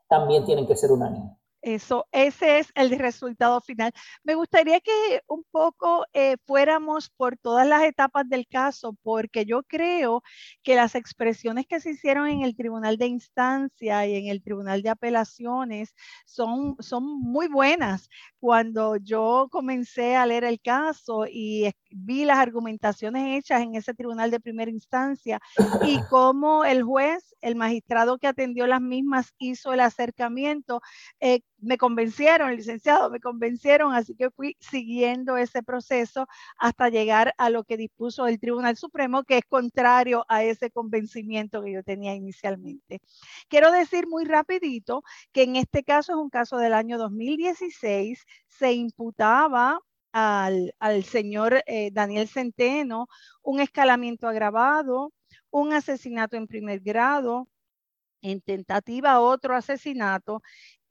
[0.08, 1.41] también tienen que ser unánimes.
[1.62, 3.92] Eso, ese es el resultado final.
[4.24, 9.62] Me gustaría que un poco eh, fuéramos por todas las etapas del caso, porque yo
[9.62, 10.24] creo
[10.64, 14.82] que las expresiones que se hicieron en el Tribunal de Instancia y en el Tribunal
[14.82, 15.94] de Apelaciones
[16.26, 18.08] son, son muy buenas.
[18.40, 24.32] Cuando yo comencé a leer el caso y vi las argumentaciones hechas en ese Tribunal
[24.32, 25.40] de Primera Instancia
[25.84, 30.80] y cómo el juez, el magistrado que atendió las mismas, hizo el acercamiento,
[31.20, 36.26] eh, me convencieron, licenciado, me convencieron, así que fui siguiendo ese proceso
[36.58, 41.62] hasta llegar a lo que dispuso el Tribunal Supremo, que es contrario a ese convencimiento
[41.62, 43.00] que yo tenía inicialmente.
[43.48, 48.72] Quiero decir muy rapidito que en este caso es un caso del año 2016, se
[48.72, 49.80] imputaba
[50.12, 53.08] al, señor eh, Daniel Centeno
[53.42, 55.12] un escalamiento agravado,
[55.50, 57.48] un asesinato en primer grado,
[58.20, 60.42] en tentativa otro asesinato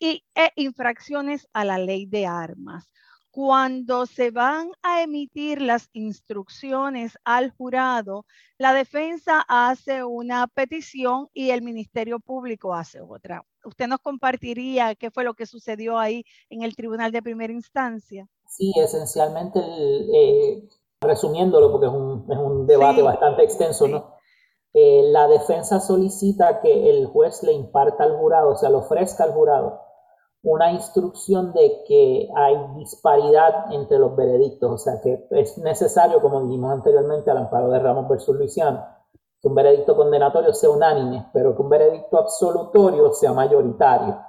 [0.01, 2.89] y e infracciones a la ley de armas.
[3.29, 8.25] Cuando se van a emitir las instrucciones al jurado,
[8.57, 13.45] la defensa hace una petición y el Ministerio Público hace otra.
[13.63, 18.27] ¿Usted nos compartiría qué fue lo que sucedió ahí en el Tribunal de Primera Instancia?
[18.47, 20.67] Sí, esencialmente, eh,
[20.99, 24.15] resumiéndolo, porque es un, debate bastante extenso, ¿no?
[24.73, 29.25] Eh, la defensa solicita que el juez le imparta al jurado, o sea, le ofrezca
[29.25, 29.90] al jurado
[30.43, 36.41] una instrucción de que hay disparidad entre los veredictos, o sea que es necesario, como
[36.41, 38.97] dijimos anteriormente al amparo de Ramos versus Luisiana,
[39.39, 44.19] que un veredicto condenatorio sea unánime, pero que un veredicto absolutorio sea mayoritario.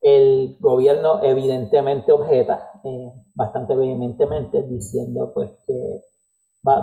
[0.00, 6.02] El gobierno evidentemente objeta eh, bastante vehementemente diciendo pues que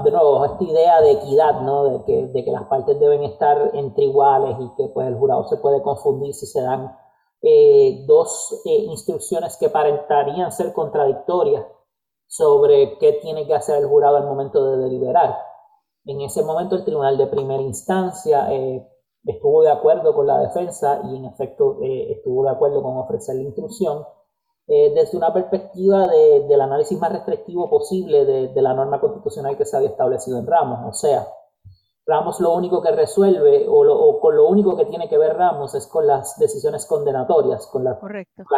[0.03, 1.85] de nuevo esta idea de equidad, ¿no?
[1.85, 5.47] De que, de que las partes deben estar entre iguales y que pues el jurado
[5.47, 6.95] se puede confundir si se dan
[7.41, 11.65] eh, dos eh, instrucciones que parentarían ser contradictorias
[12.25, 15.37] sobre qué tiene que hacer el jurado al momento de deliberar.
[16.05, 18.87] En ese momento el tribunal de primera instancia eh,
[19.23, 23.43] estuvo de acuerdo con la defensa y en efecto estuvo de acuerdo con ofrecer la
[23.43, 24.05] instrucción
[24.67, 29.77] desde una perspectiva del análisis más restrictivo posible de, de la norma constitucional que se
[29.77, 30.79] había establecido en Ramos.
[30.89, 31.27] O sea,
[32.07, 35.87] Ramos lo único que resuelve o, con lo único que tiene que ver Ramos es
[35.87, 37.97] con las decisiones condenatorias, con, las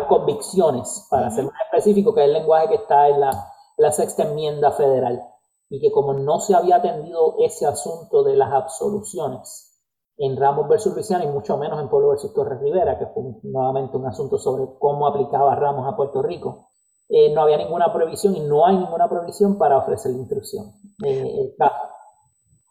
[0.07, 4.71] convicciones, para ser más específico, que es el lenguaje que está en la, sexta enmienda
[4.71, 5.23] federal.
[5.67, 9.81] Y que como no se había atendido ese asunto de las absoluciones
[10.17, 13.97] en Ramos versus Luisiana y mucho menos en Pueblo versus Torres Rivera, que fue nuevamente
[13.97, 16.69] un asunto sobre cómo aplicaba Ramos a Puerto Rico,
[17.07, 20.71] eh, no había ninguna previsión y no hay ninguna previsión para ofrecer la instrucción.
[21.03, 21.98] Eh, el caso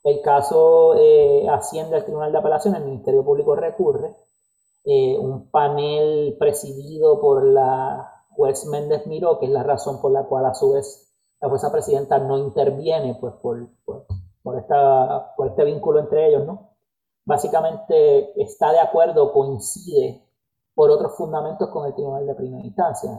[0.05, 4.15] eh, asciende al Tribunal de Apelación, el Ministerio Público recurre.
[4.85, 10.25] Eh, un panel presidido por la juez Méndez Miró, que es la razón por la
[10.25, 11.09] cual a su vez
[11.41, 16.71] la jueza presidenta no interviene pues, por, por, esta, por este vínculo entre ellos, ¿no?
[17.25, 20.25] Básicamente está de acuerdo, coincide
[20.75, 23.11] por otros fundamentos con el Tribunal de Primera Instancia.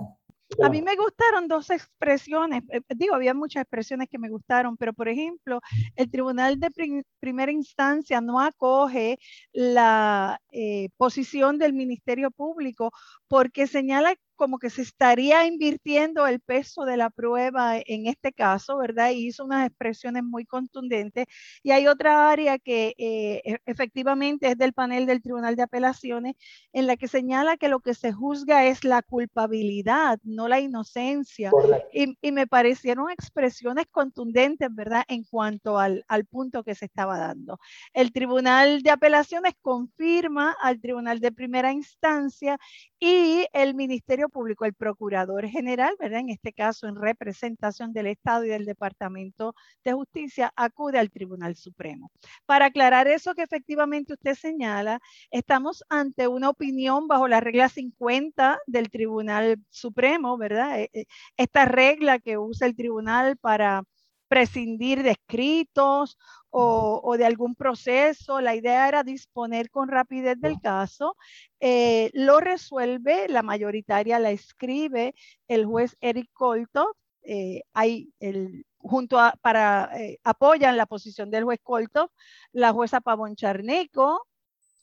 [0.64, 4.94] A mí me gustaron dos expresiones, eh, digo, había muchas expresiones que me gustaron, pero
[4.94, 5.62] por ejemplo,
[5.96, 6.72] el Tribunal de
[7.20, 9.20] Primera Instancia no acoge
[9.54, 12.92] la, eh, posición del Ministerio Público
[13.28, 18.78] porque señala como que se estaría invirtiendo el peso de la prueba en este caso,
[18.78, 19.12] ¿verdad?
[19.12, 21.26] Y hizo unas expresiones muy contundentes.
[21.62, 26.36] Y hay otra área que eh, e, efectivamente es del panel del Tribunal de Apelaciones,
[26.72, 31.52] en la que señala que lo que se juzga es la culpabilidad, no la inocencia.
[31.92, 35.04] Y, y, me parecieron expresiones contundentes, ¿verdad?
[35.10, 37.60] En cuanto al, al punto que se estaba dando.
[37.92, 42.58] El Tribunal de Apelaciones confirma al Tribunal de Primera Instancia
[43.02, 46.20] y el Ministerio Público, el Procurador General, ¿verdad?
[46.22, 51.56] En este caso, en representación del Estado y del Departamento de Justicia, acude al Tribunal
[51.56, 52.12] Supremo.
[52.46, 55.00] Para aclarar eso que efectivamente usted señala,
[55.32, 60.80] estamos ante una opinión bajo la regla 50 del Tribunal Supremo, ¿verdad?
[60.80, 61.06] E, e,
[61.38, 63.84] esta regla que usa el tribunal para
[64.30, 66.18] prescindir de escritos
[66.52, 68.42] o, de algún proceso.
[68.42, 71.16] La idea era disponer con rapidez del caso.
[71.60, 75.16] Eh, lo resuelve, la mayoritaria la escribe
[75.48, 76.96] el juez Eric Colto.
[77.22, 82.12] Eh, hay el, junto a, para, eh, apoyan la posición del juez Colto,
[82.52, 84.26] la jueza Pavón Charneco,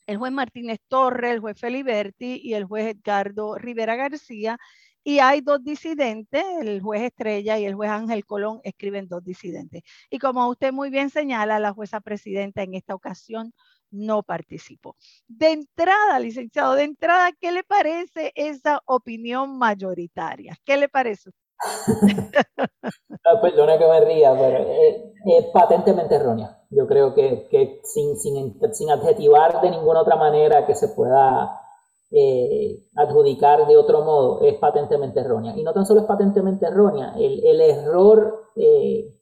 [0.06, 4.58] el juez Martínez Torres, el juez Feliberti y el juez Edgardo Rivera García,
[5.06, 9.84] y hay dos disidentes, el juez Estrella y el juez Ángel Colón escriben dos disidentes.
[10.10, 13.52] Y como usted muy bien señala, la jueza presidenta en esta ocasión
[13.92, 14.96] no participó.
[15.28, 20.56] De entrada, licenciado, de entrada, ¿qué le parece esa opinión mayoritaria?
[20.64, 21.30] ¿Qué le parece?
[23.42, 26.64] perdona que me ría, pero es, patentemente errónea.
[26.70, 31.62] Yo creo que, que sin, sin, sin adjetivar de ninguna otra manera que se pueda
[32.10, 35.56] eh, adjudicar de otro modo es patentemente errónea.
[35.56, 39.12] Y no tan solo es patentemente errónea, el, el error eh,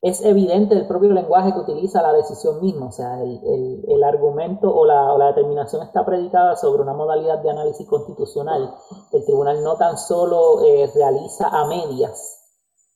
[0.00, 2.86] es evidente del propio lenguaje que utiliza la decisión misma.
[2.86, 7.38] O sea, el, el, argumento o la, o la, determinación está predicada sobre una modalidad
[7.42, 8.74] de análisis constitucional.
[9.12, 12.36] El tribunal no tan solo eh, realiza a medias,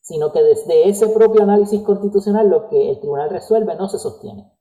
[0.00, 4.52] sino que desde ese propio análisis constitucional lo que el tribunal resuelve no se sostiene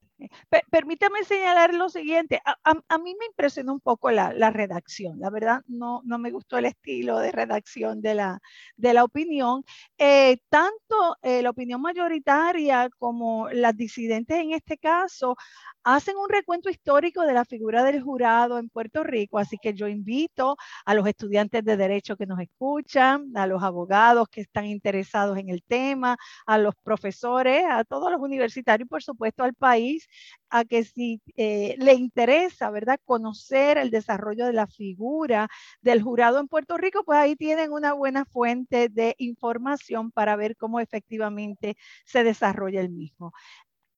[0.70, 2.42] permítame señalar lo siguiente.
[2.44, 5.20] A, mí me impresionó un poco la, redacción.
[5.20, 8.40] La verdad, no, me gustó el estilo de redacción de la,
[8.76, 9.64] de la opinión.
[9.98, 15.36] Eh, tanto eh, la opinión mayoritaria como las disidentes en este caso
[15.84, 19.88] hacen un recuento histórico de la figura del jurado en Puerto Rico, así que yo
[19.88, 25.38] invito a los estudiantes de derecho que nos escuchan, a los abogados que están interesados
[25.38, 30.08] en el tema, a los profesores, a todos los universitarios y por supuesto al país,
[30.50, 35.50] a que si eh, le interesa, ¿verdad?, conocer el desarrollo de la figura
[35.82, 40.56] del jurado en Puerto Rico, pues ahí tienen una buena fuente de información para ver
[40.58, 43.34] cómo efectivamente se desarrolla el mismo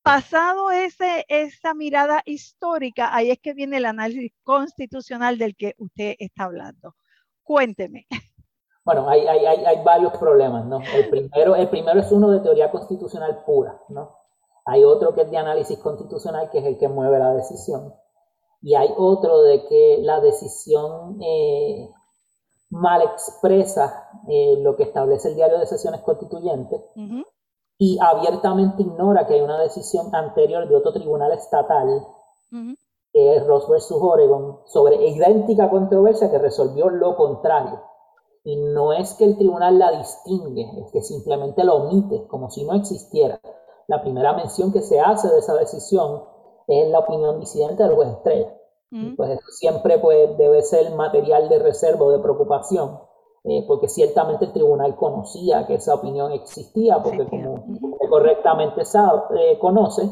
[0.04, 6.16] pasado ese, esa mirada histórica, ahí es que viene el análisis constitucional del que usted
[6.20, 6.96] está hablando.
[7.42, 8.06] Cuénteme.
[8.86, 10.82] Bueno, hay, hay, hay, varios problemas, ¿no?
[10.94, 14.18] El primero, el primero es uno de teoría constitucional pura, ¿no?
[14.66, 17.94] Hay otro que es de análisis constitucional, que es el que mueve la decisión.
[18.62, 21.90] Y hay otro de que la decisión eh,
[22.70, 26.82] mal expresa eh, lo que establece el diario de sesiones constituyentes
[27.78, 32.06] y abiertamente ignora que hay una decisión anterior de otro tribunal estatal,
[33.12, 33.92] que es Ross vs.
[33.92, 37.82] Oregon, sobre idéntica controversia que resolvió lo contrario.
[38.44, 42.66] Y no es que el tribunal la distingue, es que simplemente la omite, como si
[42.66, 43.40] no existiera.
[43.88, 46.24] La primera mención que se hace de esa decisión
[46.68, 48.58] es la opinión disidente del juez Estrella.
[49.18, 53.00] Pues siempre pues, debe ser material de reserva o de preocupación
[53.46, 57.66] eh, porque ciertamente el tribunal conocía que esa opinión existía, porque como
[58.10, 60.10] correctamente sabe, eh, conoce,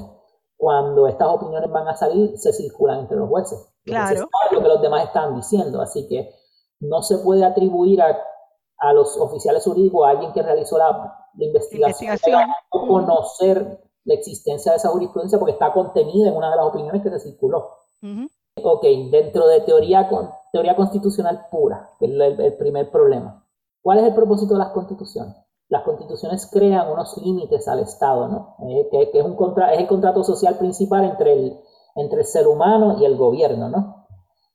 [0.58, 3.68] cuando estas opiniones van a salir, se circulan entre los jueces.
[3.84, 4.28] Claro.
[4.52, 6.30] lo que los demás están diciendo, así que
[6.82, 8.16] no se puede atribuir a,
[8.78, 12.18] a los oficiales jurídicos, a alguien que realizó la, investigación,
[12.70, 17.10] conocer la existencia de esa jurisprudencia porque está contenida en una de las opiniones que
[17.12, 17.70] se circuló.
[18.62, 20.10] Ok, dentro de teoría,
[20.52, 23.46] teoría constitucional pura, que es el, primer problema.
[23.82, 25.36] ¿Cuál es el propósito de las constituciones?
[25.70, 28.56] Las constituciones crean unos límites al Estado, ¿no?
[28.68, 31.60] Eh, que, es, un contra, es el contrato social principal entre el,
[31.96, 34.08] entre el ser humano y el gobierno, ¿no?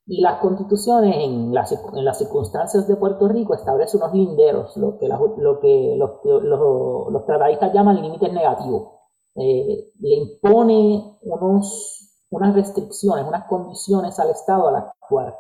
[0.07, 4.99] Y las constituciones en las, en las circunstancias de Puerto Rico establecen unos linderos, lo
[4.99, 8.93] que, lo que los, los, los, tratadistas llaman límites negativos.
[9.35, 15.37] Eh, le impone unos unas restricciones, unas condiciones al Estado al actuar.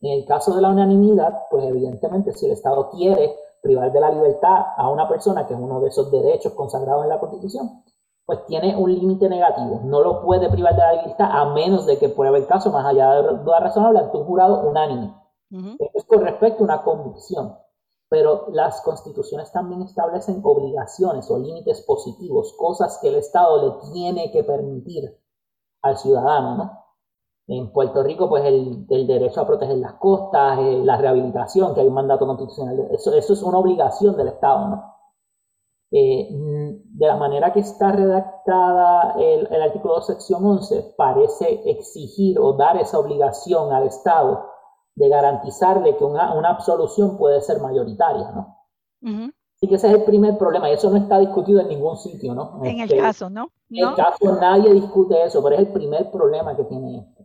[0.00, 4.10] En el caso de la unanimidad, pues evidentemente si el Estado quiere privar de la
[4.10, 7.82] libertad a una persona, que es uno de esos derechos consagrados en la Constitución,
[8.24, 9.80] pues tiene un límite negativo.
[9.84, 12.84] No lo puede privar de la libertad a menos de que pruebe el caso más
[12.86, 15.14] allá de duda razonable ante un jurado unánime.
[15.94, 17.56] es con respecto a una convicción.
[18.10, 24.30] Pero las constituciones también establecen obligaciones o límites positivos, cosas que el Estado le tiene
[24.30, 25.18] que permitir
[25.82, 26.87] al ciudadano, ¿no?
[27.50, 31.86] En Puerto Rico, pues el, derecho a proteger las costas, eh, la rehabilitación, que hay
[31.86, 34.98] un mandato constitucional, eso, eso es una obligación del Estado, ¿no?
[35.90, 42.52] Eh, de la manera que está redactada el, artículo 2, sección 11, parece exigir o
[42.52, 44.44] dar esa obligación al Estado
[44.94, 48.58] de garantizarle que una, absolución puede ser mayoritaria, ¿no?
[49.56, 52.34] Así que ese es el primer problema y eso no está discutido en ningún sitio,
[52.34, 52.60] ¿no?
[52.62, 53.48] En el este, caso, ¿no?
[53.70, 57.17] En el caso nadie discute eso, pero es el primer problema que tiene esto.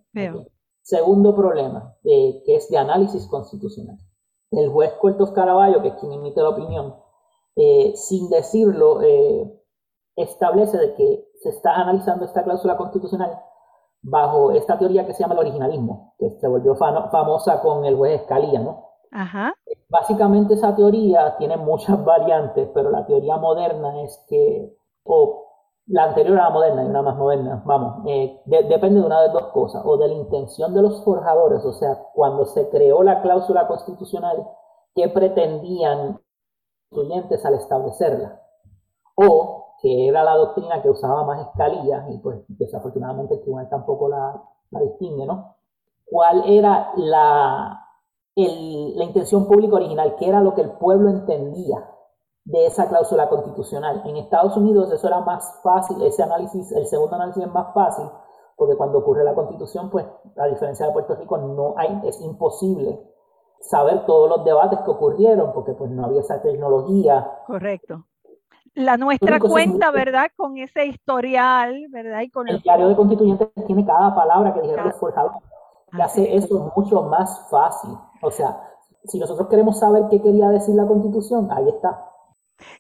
[0.82, 3.98] Segundo problema, eh, que es de análisis constitucional.
[4.52, 6.96] El juez Cortos Caraballo, que es quien emite la opinión,
[7.56, 9.62] eh, sin decirlo, eh,
[10.16, 13.40] establece de que se está analizando esta cláusula constitucional
[14.02, 18.22] bajo esta teoría que se llama el originalismo, que se volvió famosa con el juez
[18.22, 18.90] Escalía, ¿no?
[19.12, 19.54] Ajá.
[19.90, 25.43] Básicamente esa teoría tiene muchas variantes, pero la teoría moderna es que, o
[25.88, 29.30] la anterior a la moderna y una más moderna, vamos, eh, depende de una de
[29.30, 33.22] dos cosas, o de la intención de los forjadores, o sea, cuando se creó la
[33.22, 34.48] cláusula constitucional,
[34.96, 36.20] que pretendían
[37.44, 38.40] al establecerla,
[39.16, 44.08] o que era la doctrina que usaba más Escalía, y pues desafortunadamente el tribunal tampoco
[44.08, 45.56] la, la distingue, ¿no?
[46.06, 47.88] ¿Cuál era la,
[48.36, 50.16] la intención pública original?
[50.18, 51.93] ¿Qué era lo que el pueblo entendía
[52.46, 54.02] de esa cláusula constitucional?
[54.06, 58.06] En Estados Unidos eso era más fácil, ese análisis, el segundo análisis es más fácil,
[58.56, 60.06] porque cuando ocurre la constitución, pues
[60.38, 63.00] a diferencia de Puerto Rico, no hay, es imposible
[63.60, 67.32] saber todos los debates que ocurrieron, porque pues no había esa tecnología.
[67.48, 68.06] Correcto.
[68.76, 70.32] La nuestra cuenta, ¿verdad?
[70.36, 72.22] Con ese historial, ¿verdad?
[72.22, 75.38] Y con el, diario de constituyentes tiene cada palabra que dijeron los forjadores,
[75.96, 77.92] que hace eso mucho más fácil.
[78.22, 78.60] O sea,
[79.06, 82.13] si nosotros queremos saber qué quería decir la constitución, ahí está.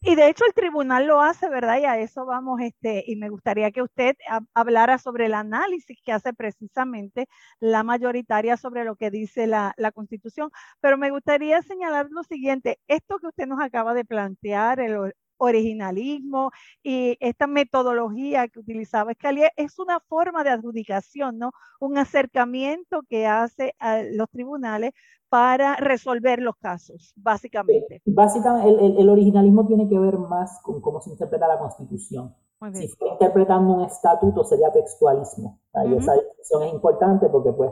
[0.01, 1.79] Y de hecho el tribunal lo hace, ¿verdad?
[1.79, 4.15] Y a eso vamos, este, y me gustaría que usted
[4.53, 7.27] hablara sobre el análisis que hace precisamente
[7.59, 10.51] la mayoritaria sobre lo que dice la, la Constitución.
[10.81, 16.51] Pero me gustaría señalar lo siguiente, esto que usted nos acaba de plantear, el, originalismo
[16.81, 21.51] y esta metodología que utilizaba Escalier es una forma de adjudicación, ¿no?
[21.79, 24.91] Un acercamiento que hace a los tribunales
[25.29, 28.01] para resolver los casos, básicamente.
[28.05, 32.35] Básicamente, el, originalismo tiene que ver más con cómo se interpreta la Constitución.
[32.73, 35.59] Si está interpretando un estatuto sería textualismo.
[35.85, 37.71] Y esa distinción es importante porque pues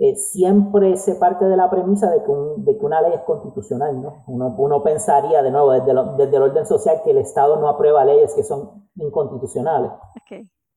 [0.00, 4.00] eh, siempre se parte de la premisa de que, de que, una ley es constitucional,
[4.00, 4.22] ¿no?
[4.28, 8.04] Uno, uno pensaría, de nuevo, desde, desde, el orden social, que el Estado no aprueba
[8.04, 9.90] leyes que son inconstitucionales.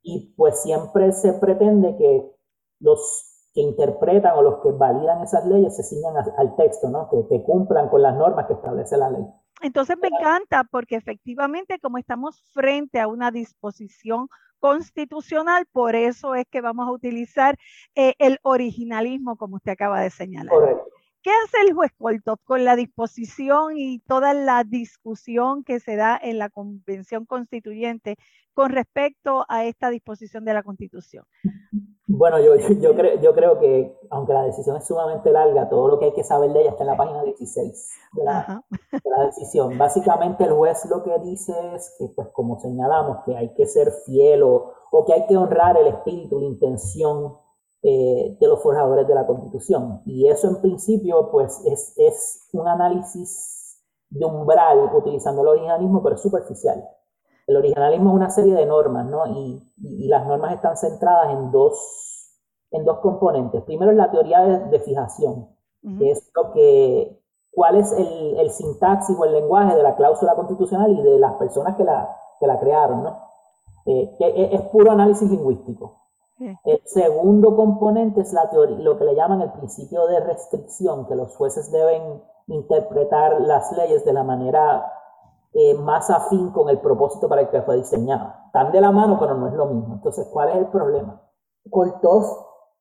[0.02, 2.36] Y pues siempre se pretende que
[2.80, 7.08] los que interpretan o los que validan esas leyes se ciñan al texto, ¿no?
[7.10, 9.24] Que, que cumplan con las normas que establece la ley.
[9.62, 14.30] Entonces me encanta porque efectivamente como estamos frente a una disposición
[14.62, 17.58] constitucional, por eso es que vamos a utilizar
[17.96, 20.54] eh, el originalismo, como usted acaba de señalar.
[21.24, 26.20] ¿Qué hace el juez Coltop con la disposición y toda la discusión que se da
[26.20, 28.18] en la Convención Constituyente
[28.56, 31.24] con respecto a esta disposición de la Constitución?
[32.08, 36.00] Bueno, yo, yo, creo, yo creo que, aunque la decisión es sumamente larga, todo lo
[36.00, 39.26] que hay que saber de ella está en la página 16 de la, de la
[39.28, 39.78] decisión.
[39.78, 43.92] Básicamente el juez lo que dice es que, pues como señalamos, que hay que ser
[44.06, 47.38] fiel o, o que hay que honrar el espíritu, la intención
[47.84, 50.02] eh, de los forjadores de la Constitución.
[50.06, 53.80] Y eso en principio, pues es, es un análisis
[54.10, 56.84] de umbral utilizando el originalismo, pero superficial.
[57.48, 59.26] El originalismo es una serie de normas, ¿no?
[59.28, 62.38] Y, y, las normas están centradas en dos,
[62.72, 63.64] en dos componentes.
[63.64, 65.50] Primero es la teoría de, fijación,
[65.98, 67.20] que es lo que,
[67.52, 71.34] cuál es el, el, sintaxis o el lenguaje de la cláusula constitucional y de las
[71.34, 73.18] personas que la, que la crearon, ¿no?
[73.86, 76.01] Eh, que es, puro análisis lingüístico.
[76.64, 81.16] El segundo componente es la teoría, lo que le llaman el principio de restricción, que
[81.16, 84.92] los jueces deben interpretar las leyes de la manera
[85.54, 88.34] eh, más afín con el propósito para el que fue diseñado.
[88.48, 89.96] Están de la mano, pero no es lo mismo.
[89.96, 91.22] Entonces, ¿cuál es el problema?
[91.70, 92.26] Koltov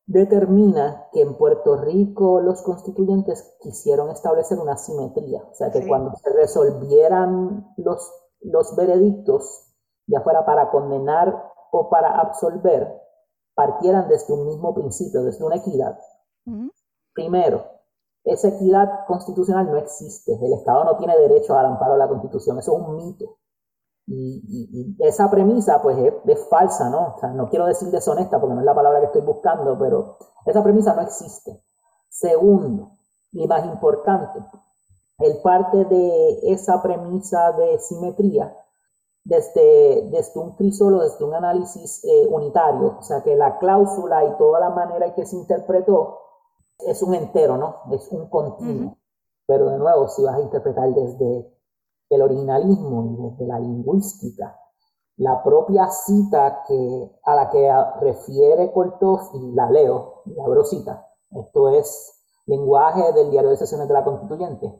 [0.07, 6.15] determina que en Puerto Rico los constituyentes quisieron establecer una simetría, o sea, que cuando
[6.15, 9.67] se resolvieran los, los veredictos,
[10.07, 13.01] ya fuera para condenar o para absolver,
[13.55, 15.97] partieran desde un mismo principio, desde una equidad.
[17.13, 17.65] Primero,
[18.23, 20.33] esa equidad constitucional no existe.
[20.33, 22.59] El Estado no tiene derecho al amparo a la Constitución.
[22.59, 23.37] Eso es un mito.
[24.07, 27.15] Y, esa premisa, pues, es, falsa, ¿no?
[27.15, 30.17] O sea, no quiero decir deshonesta porque no es la palabra que estoy buscando, pero
[30.45, 31.63] esa premisa no existe.
[32.09, 32.89] Segundo,
[33.31, 34.39] y más importante,
[35.19, 38.53] el parte de esa premisa de simetría
[39.23, 44.37] desde, desde un crisolo, desde un análisis eh, unitario, o sea que la cláusula y
[44.37, 46.19] toda la manera en que se interpretó
[46.79, 47.75] es un entero, ¿no?
[47.91, 48.97] Es un continuo.
[49.45, 51.51] Pero de nuevo, si vas a interpretar desde
[52.09, 54.57] el originalismo y desde la lingüística,
[55.17, 61.07] la propia cita que, a la que refiere Kortov, y la leo, y abro cita,
[61.31, 64.73] esto es lenguaje del diario de sesiones de la constituyente.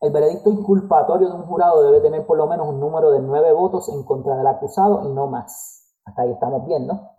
[0.00, 3.52] El veredicto inculpatorio de un jurado debe tener por lo menos un número de nueve
[3.52, 5.92] votos en contra del acusado y no más.
[6.04, 7.12] Hasta ahí estamos bien, ¿no?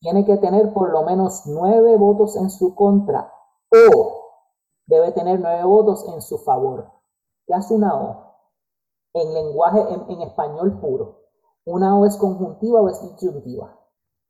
[0.00, 3.32] Tiene que tener por lo menos nueve votos en su contra
[3.94, 4.12] o
[4.86, 6.90] debe tener nueve votos en su favor.
[7.46, 8.24] ¿Qué hace una O?
[9.14, 11.22] En lenguaje, en español puro.
[11.64, 13.77] ¿Una O es conjuntiva o es disyuntiva?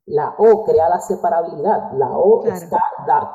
[0.08, 1.92] La O crea la separabilidad.
[1.92, 2.80] La O está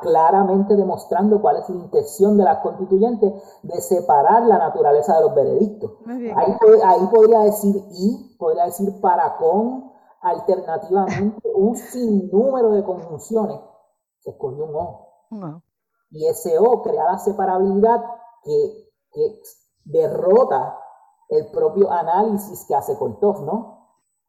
[0.02, 5.34] claramente demostrando cuál es la intención de las constituyentes de separar la naturaleza de los
[5.34, 5.92] veredictos.
[6.06, 13.60] Ahí, podría decir y, podría decir para con, alternativamente, un sinnúmero de conjunciones.
[14.20, 15.62] Se escogió un O.
[16.10, 18.02] Y ese O crea la separabilidad
[18.42, 19.40] que, que
[19.84, 20.76] derrota
[21.28, 23.83] el propio análisis que hace Kortov, ¿no?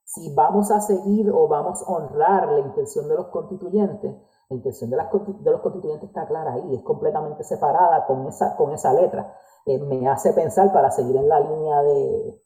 [0.06, 4.16] Si vamos a seguir o vamos a honrar la intención de los constituyentes,
[4.50, 8.94] la intención de, los constituyentes está clara ahí, es completamente separada con esa, con esa
[8.94, 9.36] letra.
[9.66, 12.40] Eh, me hace pensar, para seguir en la línea de,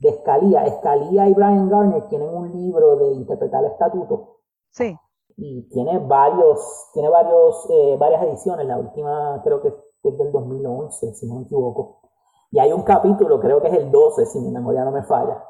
[0.00, 4.40] de Escalía, Escalía y Brian Garner tienen un libro de interpretar el estatuto.
[4.70, 4.94] Sí.
[5.38, 11.14] Y tiene varios, tiene varios, eh, varias ediciones, la última creo que es del 2011,
[11.14, 12.00] si no me equivoco.
[12.50, 15.42] Y hay un capítulo, creo que es el 12, si mi memoria no me falla,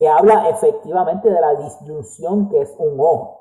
[0.00, 3.38] que habla efectivamente de la disyunción que es un O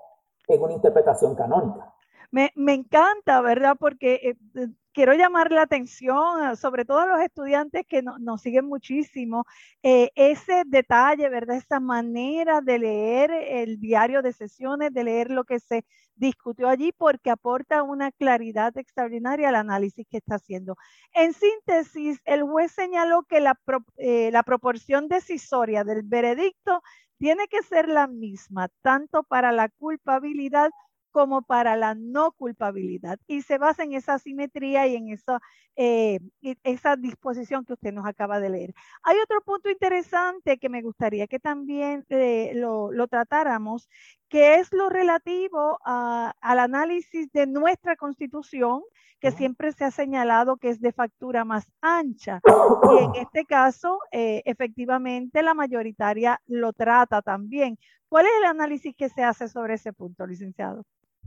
[0.48, 1.94] en una interpretación canónica.
[2.32, 3.78] Me, encanta, ¿verdad?
[3.80, 9.46] Porque eh, quiero llamar la atención, sobre todo a los estudiantes que nos siguen muchísimo,
[9.84, 11.58] eh, ese detalle, ¿verdad?
[11.58, 15.86] Esa manera de leer el diario de sesiones, de leer lo que se
[16.16, 20.76] discutió allí, porque aporta una claridad extraordinaria al análisis que está haciendo.
[21.14, 23.58] En síntesis, el juez señaló que la,
[23.98, 26.82] eh, la proporción decisoria del veredicto
[27.18, 30.72] tiene que ser la misma, tanto para la culpabilidad
[31.12, 33.20] como para la no culpabilidad.
[33.28, 35.40] Y se basa en esa simetría y en esa,
[35.76, 36.20] eh,
[36.64, 38.74] esa disposición que usted nos acaba de leer.
[39.04, 43.90] Hay otro punto interesante que me gustaría que también eh, lo, tratáramos,
[44.30, 48.84] que es lo relativo al análisis de nuestra constitución,
[49.20, 52.40] que siempre se ha señalado que es de factura más ancha.
[52.94, 57.78] Y en este caso, eh, efectivamente, la mayoritaria lo trata también.
[58.08, 60.84] ¿Cuál es el análisis que se hace sobre ese punto, licenciado?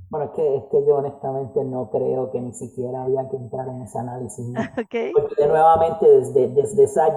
[0.09, 3.69] Bueno, es que, es que yo honestamente no creo que ni siquiera había que entrar
[3.69, 4.47] en ese análisis.
[4.75, 7.09] Porque nuevamente desde, desde esa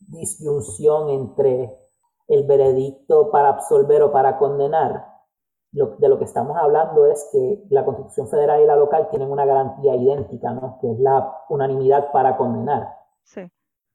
[0.00, 1.76] disyunción entre
[2.28, 5.13] el veredicto para absolver o para condenar,
[5.74, 9.30] lo, de lo que estamos hablando es que la Constitución Federal y la local tienen
[9.30, 10.78] una garantía idéntica, ¿no?
[10.80, 12.96] que es la unanimidad para condenar.
[13.24, 13.42] Sí.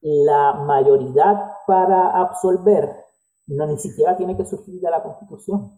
[0.01, 3.05] La mayoría para absolver
[3.47, 5.71] no ni siquiera tiene que surgir de la Constitución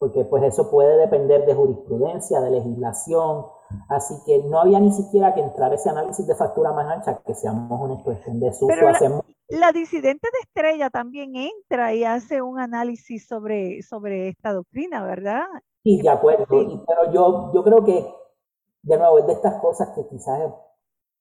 [0.00, 3.44] porque pues eso puede depender de jurisprudencia, de legislación,
[3.90, 7.34] así que no había ni siquiera que entrar ese análisis de factura más ancha, que
[7.34, 13.28] seamos honestos, desuso Pero la, la disidente de Estrella también entra y hace un análisis
[13.28, 15.44] sobre, sobre esta doctrina, ¿verdad?
[15.84, 18.10] Sí, de acuerdo, pero yo, yo creo que,
[18.82, 20.50] de nuevo, es de estas cosas que quizás es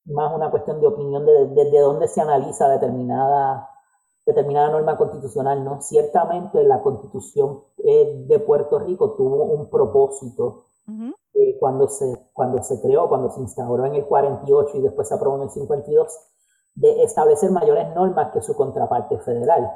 [0.06, 3.70] más una cuestión de opinión de desde dónde se analiza determinada
[4.30, 5.82] determinada norma constitucional, ¿no?
[5.82, 10.66] Ciertamente la constitución eh, de Puerto Rico tuvo un propósito
[11.34, 15.16] eh, cuando, se, cuando se creó, cuando se instauró en el 48 y después se
[15.16, 16.08] aprobó en el 52,
[16.76, 19.72] de establecer mayores normas que su contraparte federal,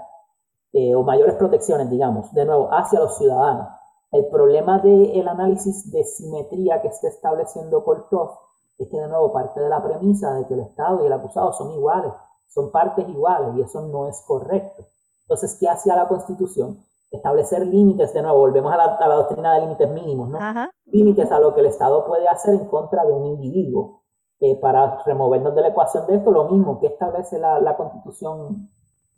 [0.72, 3.68] eh, o mayores protecciones, digamos, de nuevo, hacia los ciudadanos.
[4.12, 8.38] El problema del análisis de simetría que está estableciendo Kortov
[8.78, 11.54] es que, de nuevo, parte de la premisa de que el Estado y el acusado
[11.54, 12.14] son iguales
[12.50, 14.86] son partes iguales y eso no es correcto.
[15.22, 16.84] Entonces, ¿qué hacía la Constitución?
[17.10, 20.40] Establecer límites, de nuevo, volvemos a la, doctrina de límites mínimos, ¿no?
[20.86, 24.04] Límites a lo que el Estado puede hacer en contra de un individuo.
[24.46, 28.70] Eh, para removernos de la ecuación de esto, lo mismo que establece la, Constitución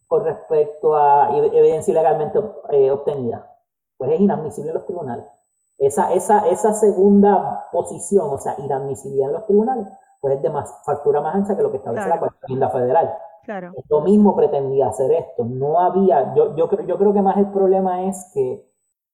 [0.05, 3.57] con respecto a evidencia ilegalmente eh, obtenida,
[3.97, 5.25] pues es inadmisible en los tribunales.
[5.79, 9.87] Esa, esa, esa segunda posición, o sea, inadmisibilidad en los tribunales,
[10.21, 13.17] pues es de más factura más ancha que lo que establece la Constitución federal.
[13.43, 13.73] Claro.
[13.89, 15.45] Lo mismo pretendía hacer esto.
[15.45, 18.53] No había, yo, yo, yo creo que más el problema es que,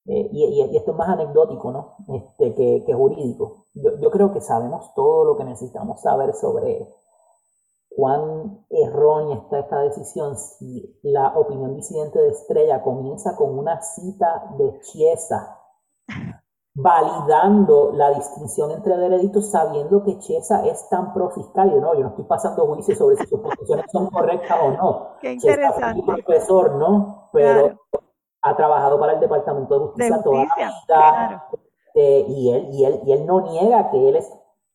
[0.05, 1.95] eh, y, esto es más anecdótico, ¿no?
[2.15, 3.65] Este, que, jurídico.
[3.73, 6.87] Yo, yo creo que sabemos todo lo que necesitamos saber sobre
[7.89, 14.55] cuán errónea está esta decisión si la opinión disidente de Estrella comienza con una cita
[14.57, 15.59] de Chiesa
[16.73, 22.09] validando la distinción entre veredictos sabiendo que Chiesa es tan profiscal y no, yo no
[22.09, 25.07] estoy pasando juicio sobre si sus posiciones son correctas o no.
[25.19, 25.89] Qué interesante.
[25.89, 27.29] Es un profesor, ¿no?
[27.33, 27.77] Pero
[28.43, 31.47] ha trabajado para el Departamento de Justicia, toda la vida.
[31.93, 34.31] Eh, y, él, y, él, y él no niega que él es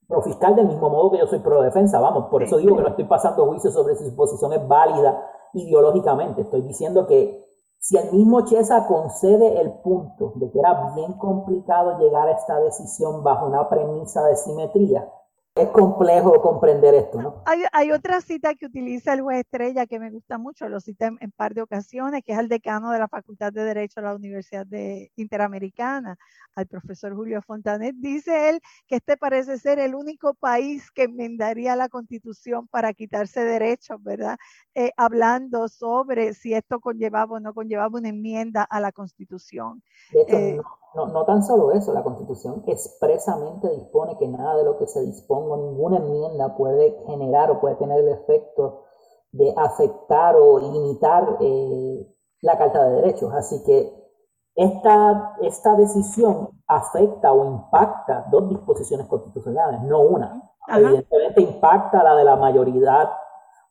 [0.07, 2.89] profiscal del mismo modo que yo soy pro defensa, vamos, por eso digo que no
[2.91, 7.46] estoy pasando juicio sobre si su posición es válida ideológicamente, estoy diciendo que
[7.87, 12.59] si el mismo Chesa concede el punto de que era bien complicado llegar a esta
[12.59, 15.09] decisión bajo una premisa de simetría,
[15.57, 17.43] es complejo comprender esto, ¿no?
[17.73, 21.33] Hay, otra cita que utiliza el juez Estrella que me gusta mucho, lo cita en,
[21.33, 24.67] par de ocasiones, que es el decano de la Facultad de Derecho de la Universidad
[24.67, 26.19] de Interamericana,
[26.55, 27.95] al profesor Julio Fontanet.
[27.97, 33.43] Dice él que este parece ser el único país que enmendaría la constitución para quitarse
[33.43, 34.37] derechos, ¿verdad?
[34.75, 39.83] Eh, hablando sobre si esto conllevaba o no conllevaba una enmienda a la constitución.
[40.13, 40.61] De hecho, eh,
[40.97, 45.05] no, no, tan solo eso, la Constitución expresamente dispone que nada de lo que se
[45.55, 48.85] ninguna enmienda puede generar o puede tener el efecto
[49.33, 52.07] de afectar o limitar eh,
[52.41, 53.33] la Carta de Derechos.
[53.35, 53.93] Así que
[54.55, 60.43] esta, esta decisión afecta o impacta dos disposiciones constitucionales, no una.
[60.69, 63.13] Evidentemente impacta la de la mayoría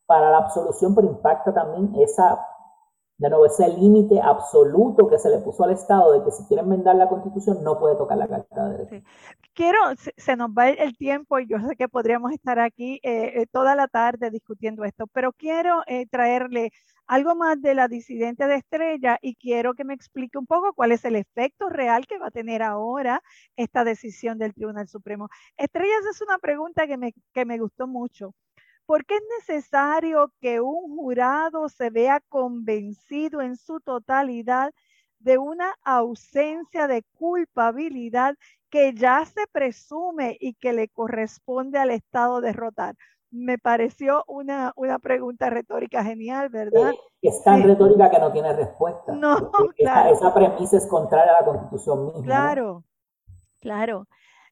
[0.06, 2.40] para la absolución, pero impacta también esa
[3.18, 6.64] de nuevo, ese límite absoluto que se le puso al Estado de que si quiere
[6.64, 9.10] enmendar la Constitución no puede tocar la Carta de Derechos.
[9.54, 9.80] Quiero,
[10.18, 13.76] se nos va el tiempo y yo sé que podríamos estar aquí eh, eh, toda
[13.76, 16.72] la tarde discutiendo esto, pero quiero eh, traerle
[17.08, 20.92] algo más de la disidente de Estrella y quiero que me explique un poco cuál
[20.92, 23.22] es el efecto real que va a tener ahora
[23.56, 25.30] esta decisión del Tribunal Supremo.
[25.56, 28.34] Estrellas es una pregunta que me, que me gustó mucho.
[28.86, 34.72] ¿Por qué es necesario que un jurado se vea convencido en su totalidad
[35.20, 38.36] de una ausencia de culpabilidad
[38.70, 42.96] que ya se presume y que le corresponde al Estado derrotar?
[43.32, 46.94] Me pareció una, una pregunta retórica genial, ¿verdad?
[47.28, 49.14] es tan retórica que no tiene respuesta.
[49.14, 50.14] No, claro.
[50.14, 52.24] Esa, premisa es contraria a la Constitución misma.
[52.24, 52.84] Claro,
[53.60, 54.08] claro.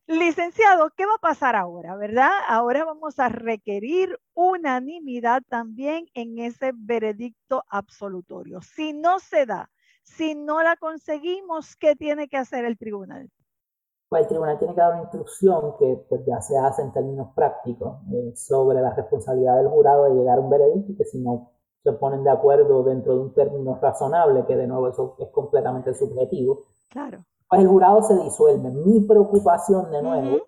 [0.07, 2.29] Licenciado, ¿qué va a pasar ahora, verdad?
[2.49, 8.59] Ahora vamos a requerir unanimidad también en ese veredicto absolutorio.
[8.59, 9.69] Si no se da,
[10.03, 13.29] si no la conseguimos, ¿qué tiene que hacer el tribunal?
[14.09, 17.29] Pues el tribunal tiene que dar una instrucción que pues, ya se hace en términos
[17.33, 21.17] prácticos eh, sobre la responsabilidad del jurado de llegar a un veredicto y que si
[21.19, 25.29] no se ponen de acuerdo dentro de un término razonable, que de nuevo eso es
[25.29, 26.65] completamente subjetivo.
[26.89, 28.69] Claro el jurado se disuelve.
[28.69, 30.47] Mi preocupación de nuevo.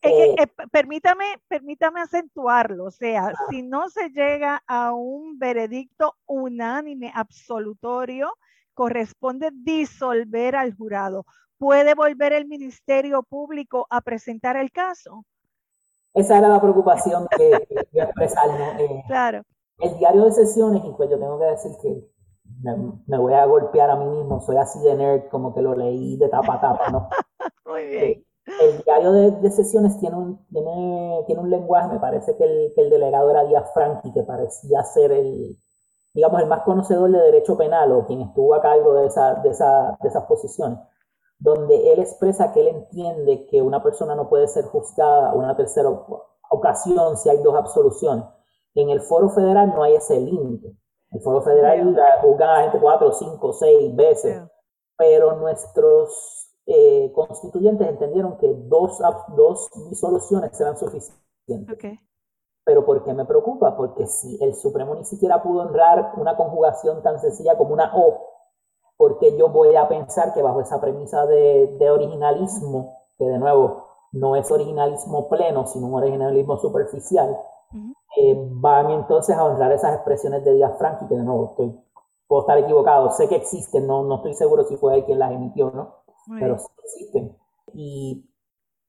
[0.00, 7.10] Eh, eh, permítame, permítame acentuarlo, o sea, si no se llega a un veredicto unánime,
[7.12, 8.30] absolutorio,
[8.74, 11.26] corresponde disolver al jurado.
[11.58, 15.24] ¿Puede volver el Ministerio Público a presentar el caso?
[16.14, 18.48] Esa era la preocupación que, que expresar.
[18.78, 19.42] Eh, claro.
[19.80, 22.08] El diario de sesiones, y pues yo tengo que decir que
[22.60, 26.16] me, voy a golpear a mí mismo, soy así de nerd, como que lo leí
[26.16, 27.08] de tapa a tapa, ¿no?
[27.66, 28.04] Muy bien.
[28.04, 28.24] Eh,
[28.60, 32.82] el diario de, sesiones tiene un, tiene, tiene un lenguaje, me parece que el, que
[32.82, 35.56] el delegado era Díaz Franchi, que parecía ser el,
[36.14, 39.50] digamos, el más conocedor de derecho penal o quien estuvo a cargo de, esa, de,
[39.50, 40.78] esa, de esas posiciones,
[41.38, 45.90] donde él expresa que él entiende que una persona no puede ser juzgada una tercera
[46.50, 48.24] ocasión si hay dos absoluciones.
[48.74, 50.74] En el foro federal no hay ese límite.
[51.10, 54.42] El Foro Federal juzga a gente cuatro, cinco, seis veces,
[54.96, 58.98] pero nuestros eh, constituyentes entendieron que dos,
[59.36, 61.24] dos disoluciones eran suficientes.
[62.64, 63.74] Pero ¿por qué me preocupa?
[63.74, 68.18] Porque si el Supremo ni siquiera pudo honrar una conjugación tan sencilla como una O,
[68.98, 73.86] porque yo voy a pensar que bajo esa premisa de, de originalismo, que de nuevo
[74.12, 77.38] no es originalismo pleno, sino un originalismo superficial,
[78.20, 81.80] eh, van entonces a honrar esas expresiones de Díaz Franchi, que de nuevo estoy,
[82.26, 85.32] puedo estar equivocado, sé que existen, no, no estoy seguro si fue él quien las
[85.32, 85.96] emitió, ¿no?
[86.38, 87.36] Pero sí existen.
[87.74, 88.28] Y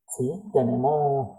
[0.07, 1.37] sí, tenemos,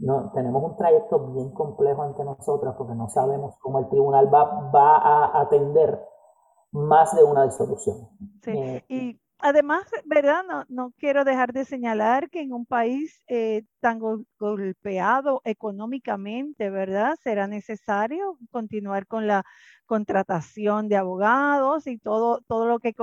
[0.00, 4.70] no, tenemos un trayecto bien complejo ante nosotros porque no sabemos cómo el tribunal va,
[4.70, 6.02] va a atender
[6.72, 8.08] más de una disolución.
[8.42, 10.42] Sí, eh, y Además, ¿verdad?
[10.48, 13.98] No, no, quiero dejar de señalar que en un país eh, tan
[14.38, 17.16] golpeado económicamente, ¿verdad?
[17.22, 19.44] Será necesario continuar con la
[19.86, 22.94] contratación de abogados y todo, todo lo que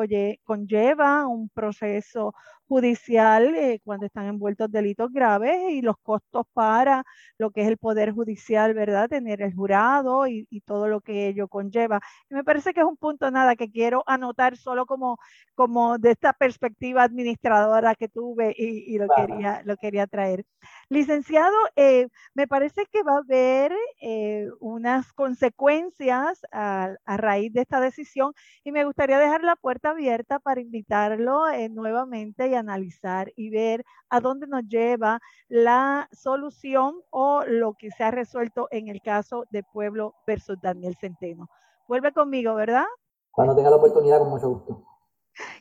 [0.43, 2.34] conlleva un proceso
[2.71, 7.03] judicial eh, cuando están envueltos delitos graves y los costos para
[7.38, 9.09] lo que es el Poder Judicial, ¿verdad?
[9.09, 11.99] Tener el jurado y, todo lo que ello conlleva.
[12.29, 15.17] Y me parece que es un punto nada que quiero anotar solo como,
[15.53, 20.45] como de esta perspectiva administradora que tuve y, lo, quería, lo quería traer.
[20.88, 26.70] Licenciado, eh, me parece que va a haber eh, unas consecuencias a,
[27.05, 32.55] raíz de esta decisión y me gustaría dejar la puerta abierta para invitarlo nuevamente y
[32.55, 38.67] analizar y ver a dónde nos lleva la solución o lo que se ha resuelto
[38.72, 41.49] en el caso de Pueblo versus Daniel Centeno.
[41.88, 42.86] Vuelve conmigo, ¿verdad?
[43.32, 44.86] Cuando tenga la oportunidad, con mucho gusto.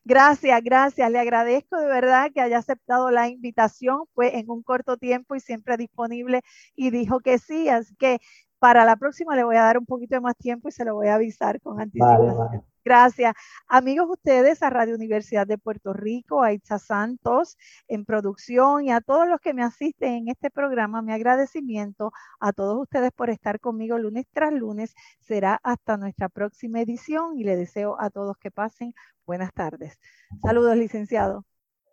[0.05, 1.11] Gracias, gracias.
[1.11, 4.05] Le agradezco de verdad que haya aceptado la invitación.
[4.15, 6.43] Fue en un corto tiempo y siempre disponible
[6.75, 7.69] y dijo que sí.
[7.69, 8.19] Así que
[8.61, 10.95] para la próxima le voy a dar un poquito de más tiempo y se lo
[10.95, 12.63] voy a avisar con anticipación.
[12.85, 13.35] Gracias.
[13.69, 17.57] Amigos ustedes, a Radio Universidad de Puerto Rico, a Itza Santos
[17.89, 22.53] en producción y a todos los que me asisten en este programa, mi agradecimiento a
[22.53, 24.95] todos ustedes por estar conmigo lunes tras lunes.
[25.21, 28.95] Será hasta nuestra próxima edición y le deseo a todos que pasen
[29.27, 29.99] buenas tardes.
[30.43, 31.45] Saludos, licenciado.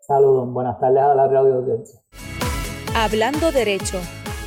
[0.02, 2.02] Saludos, buenas tardes a la radio audiencia.
[2.96, 4.00] Hablando Derecho,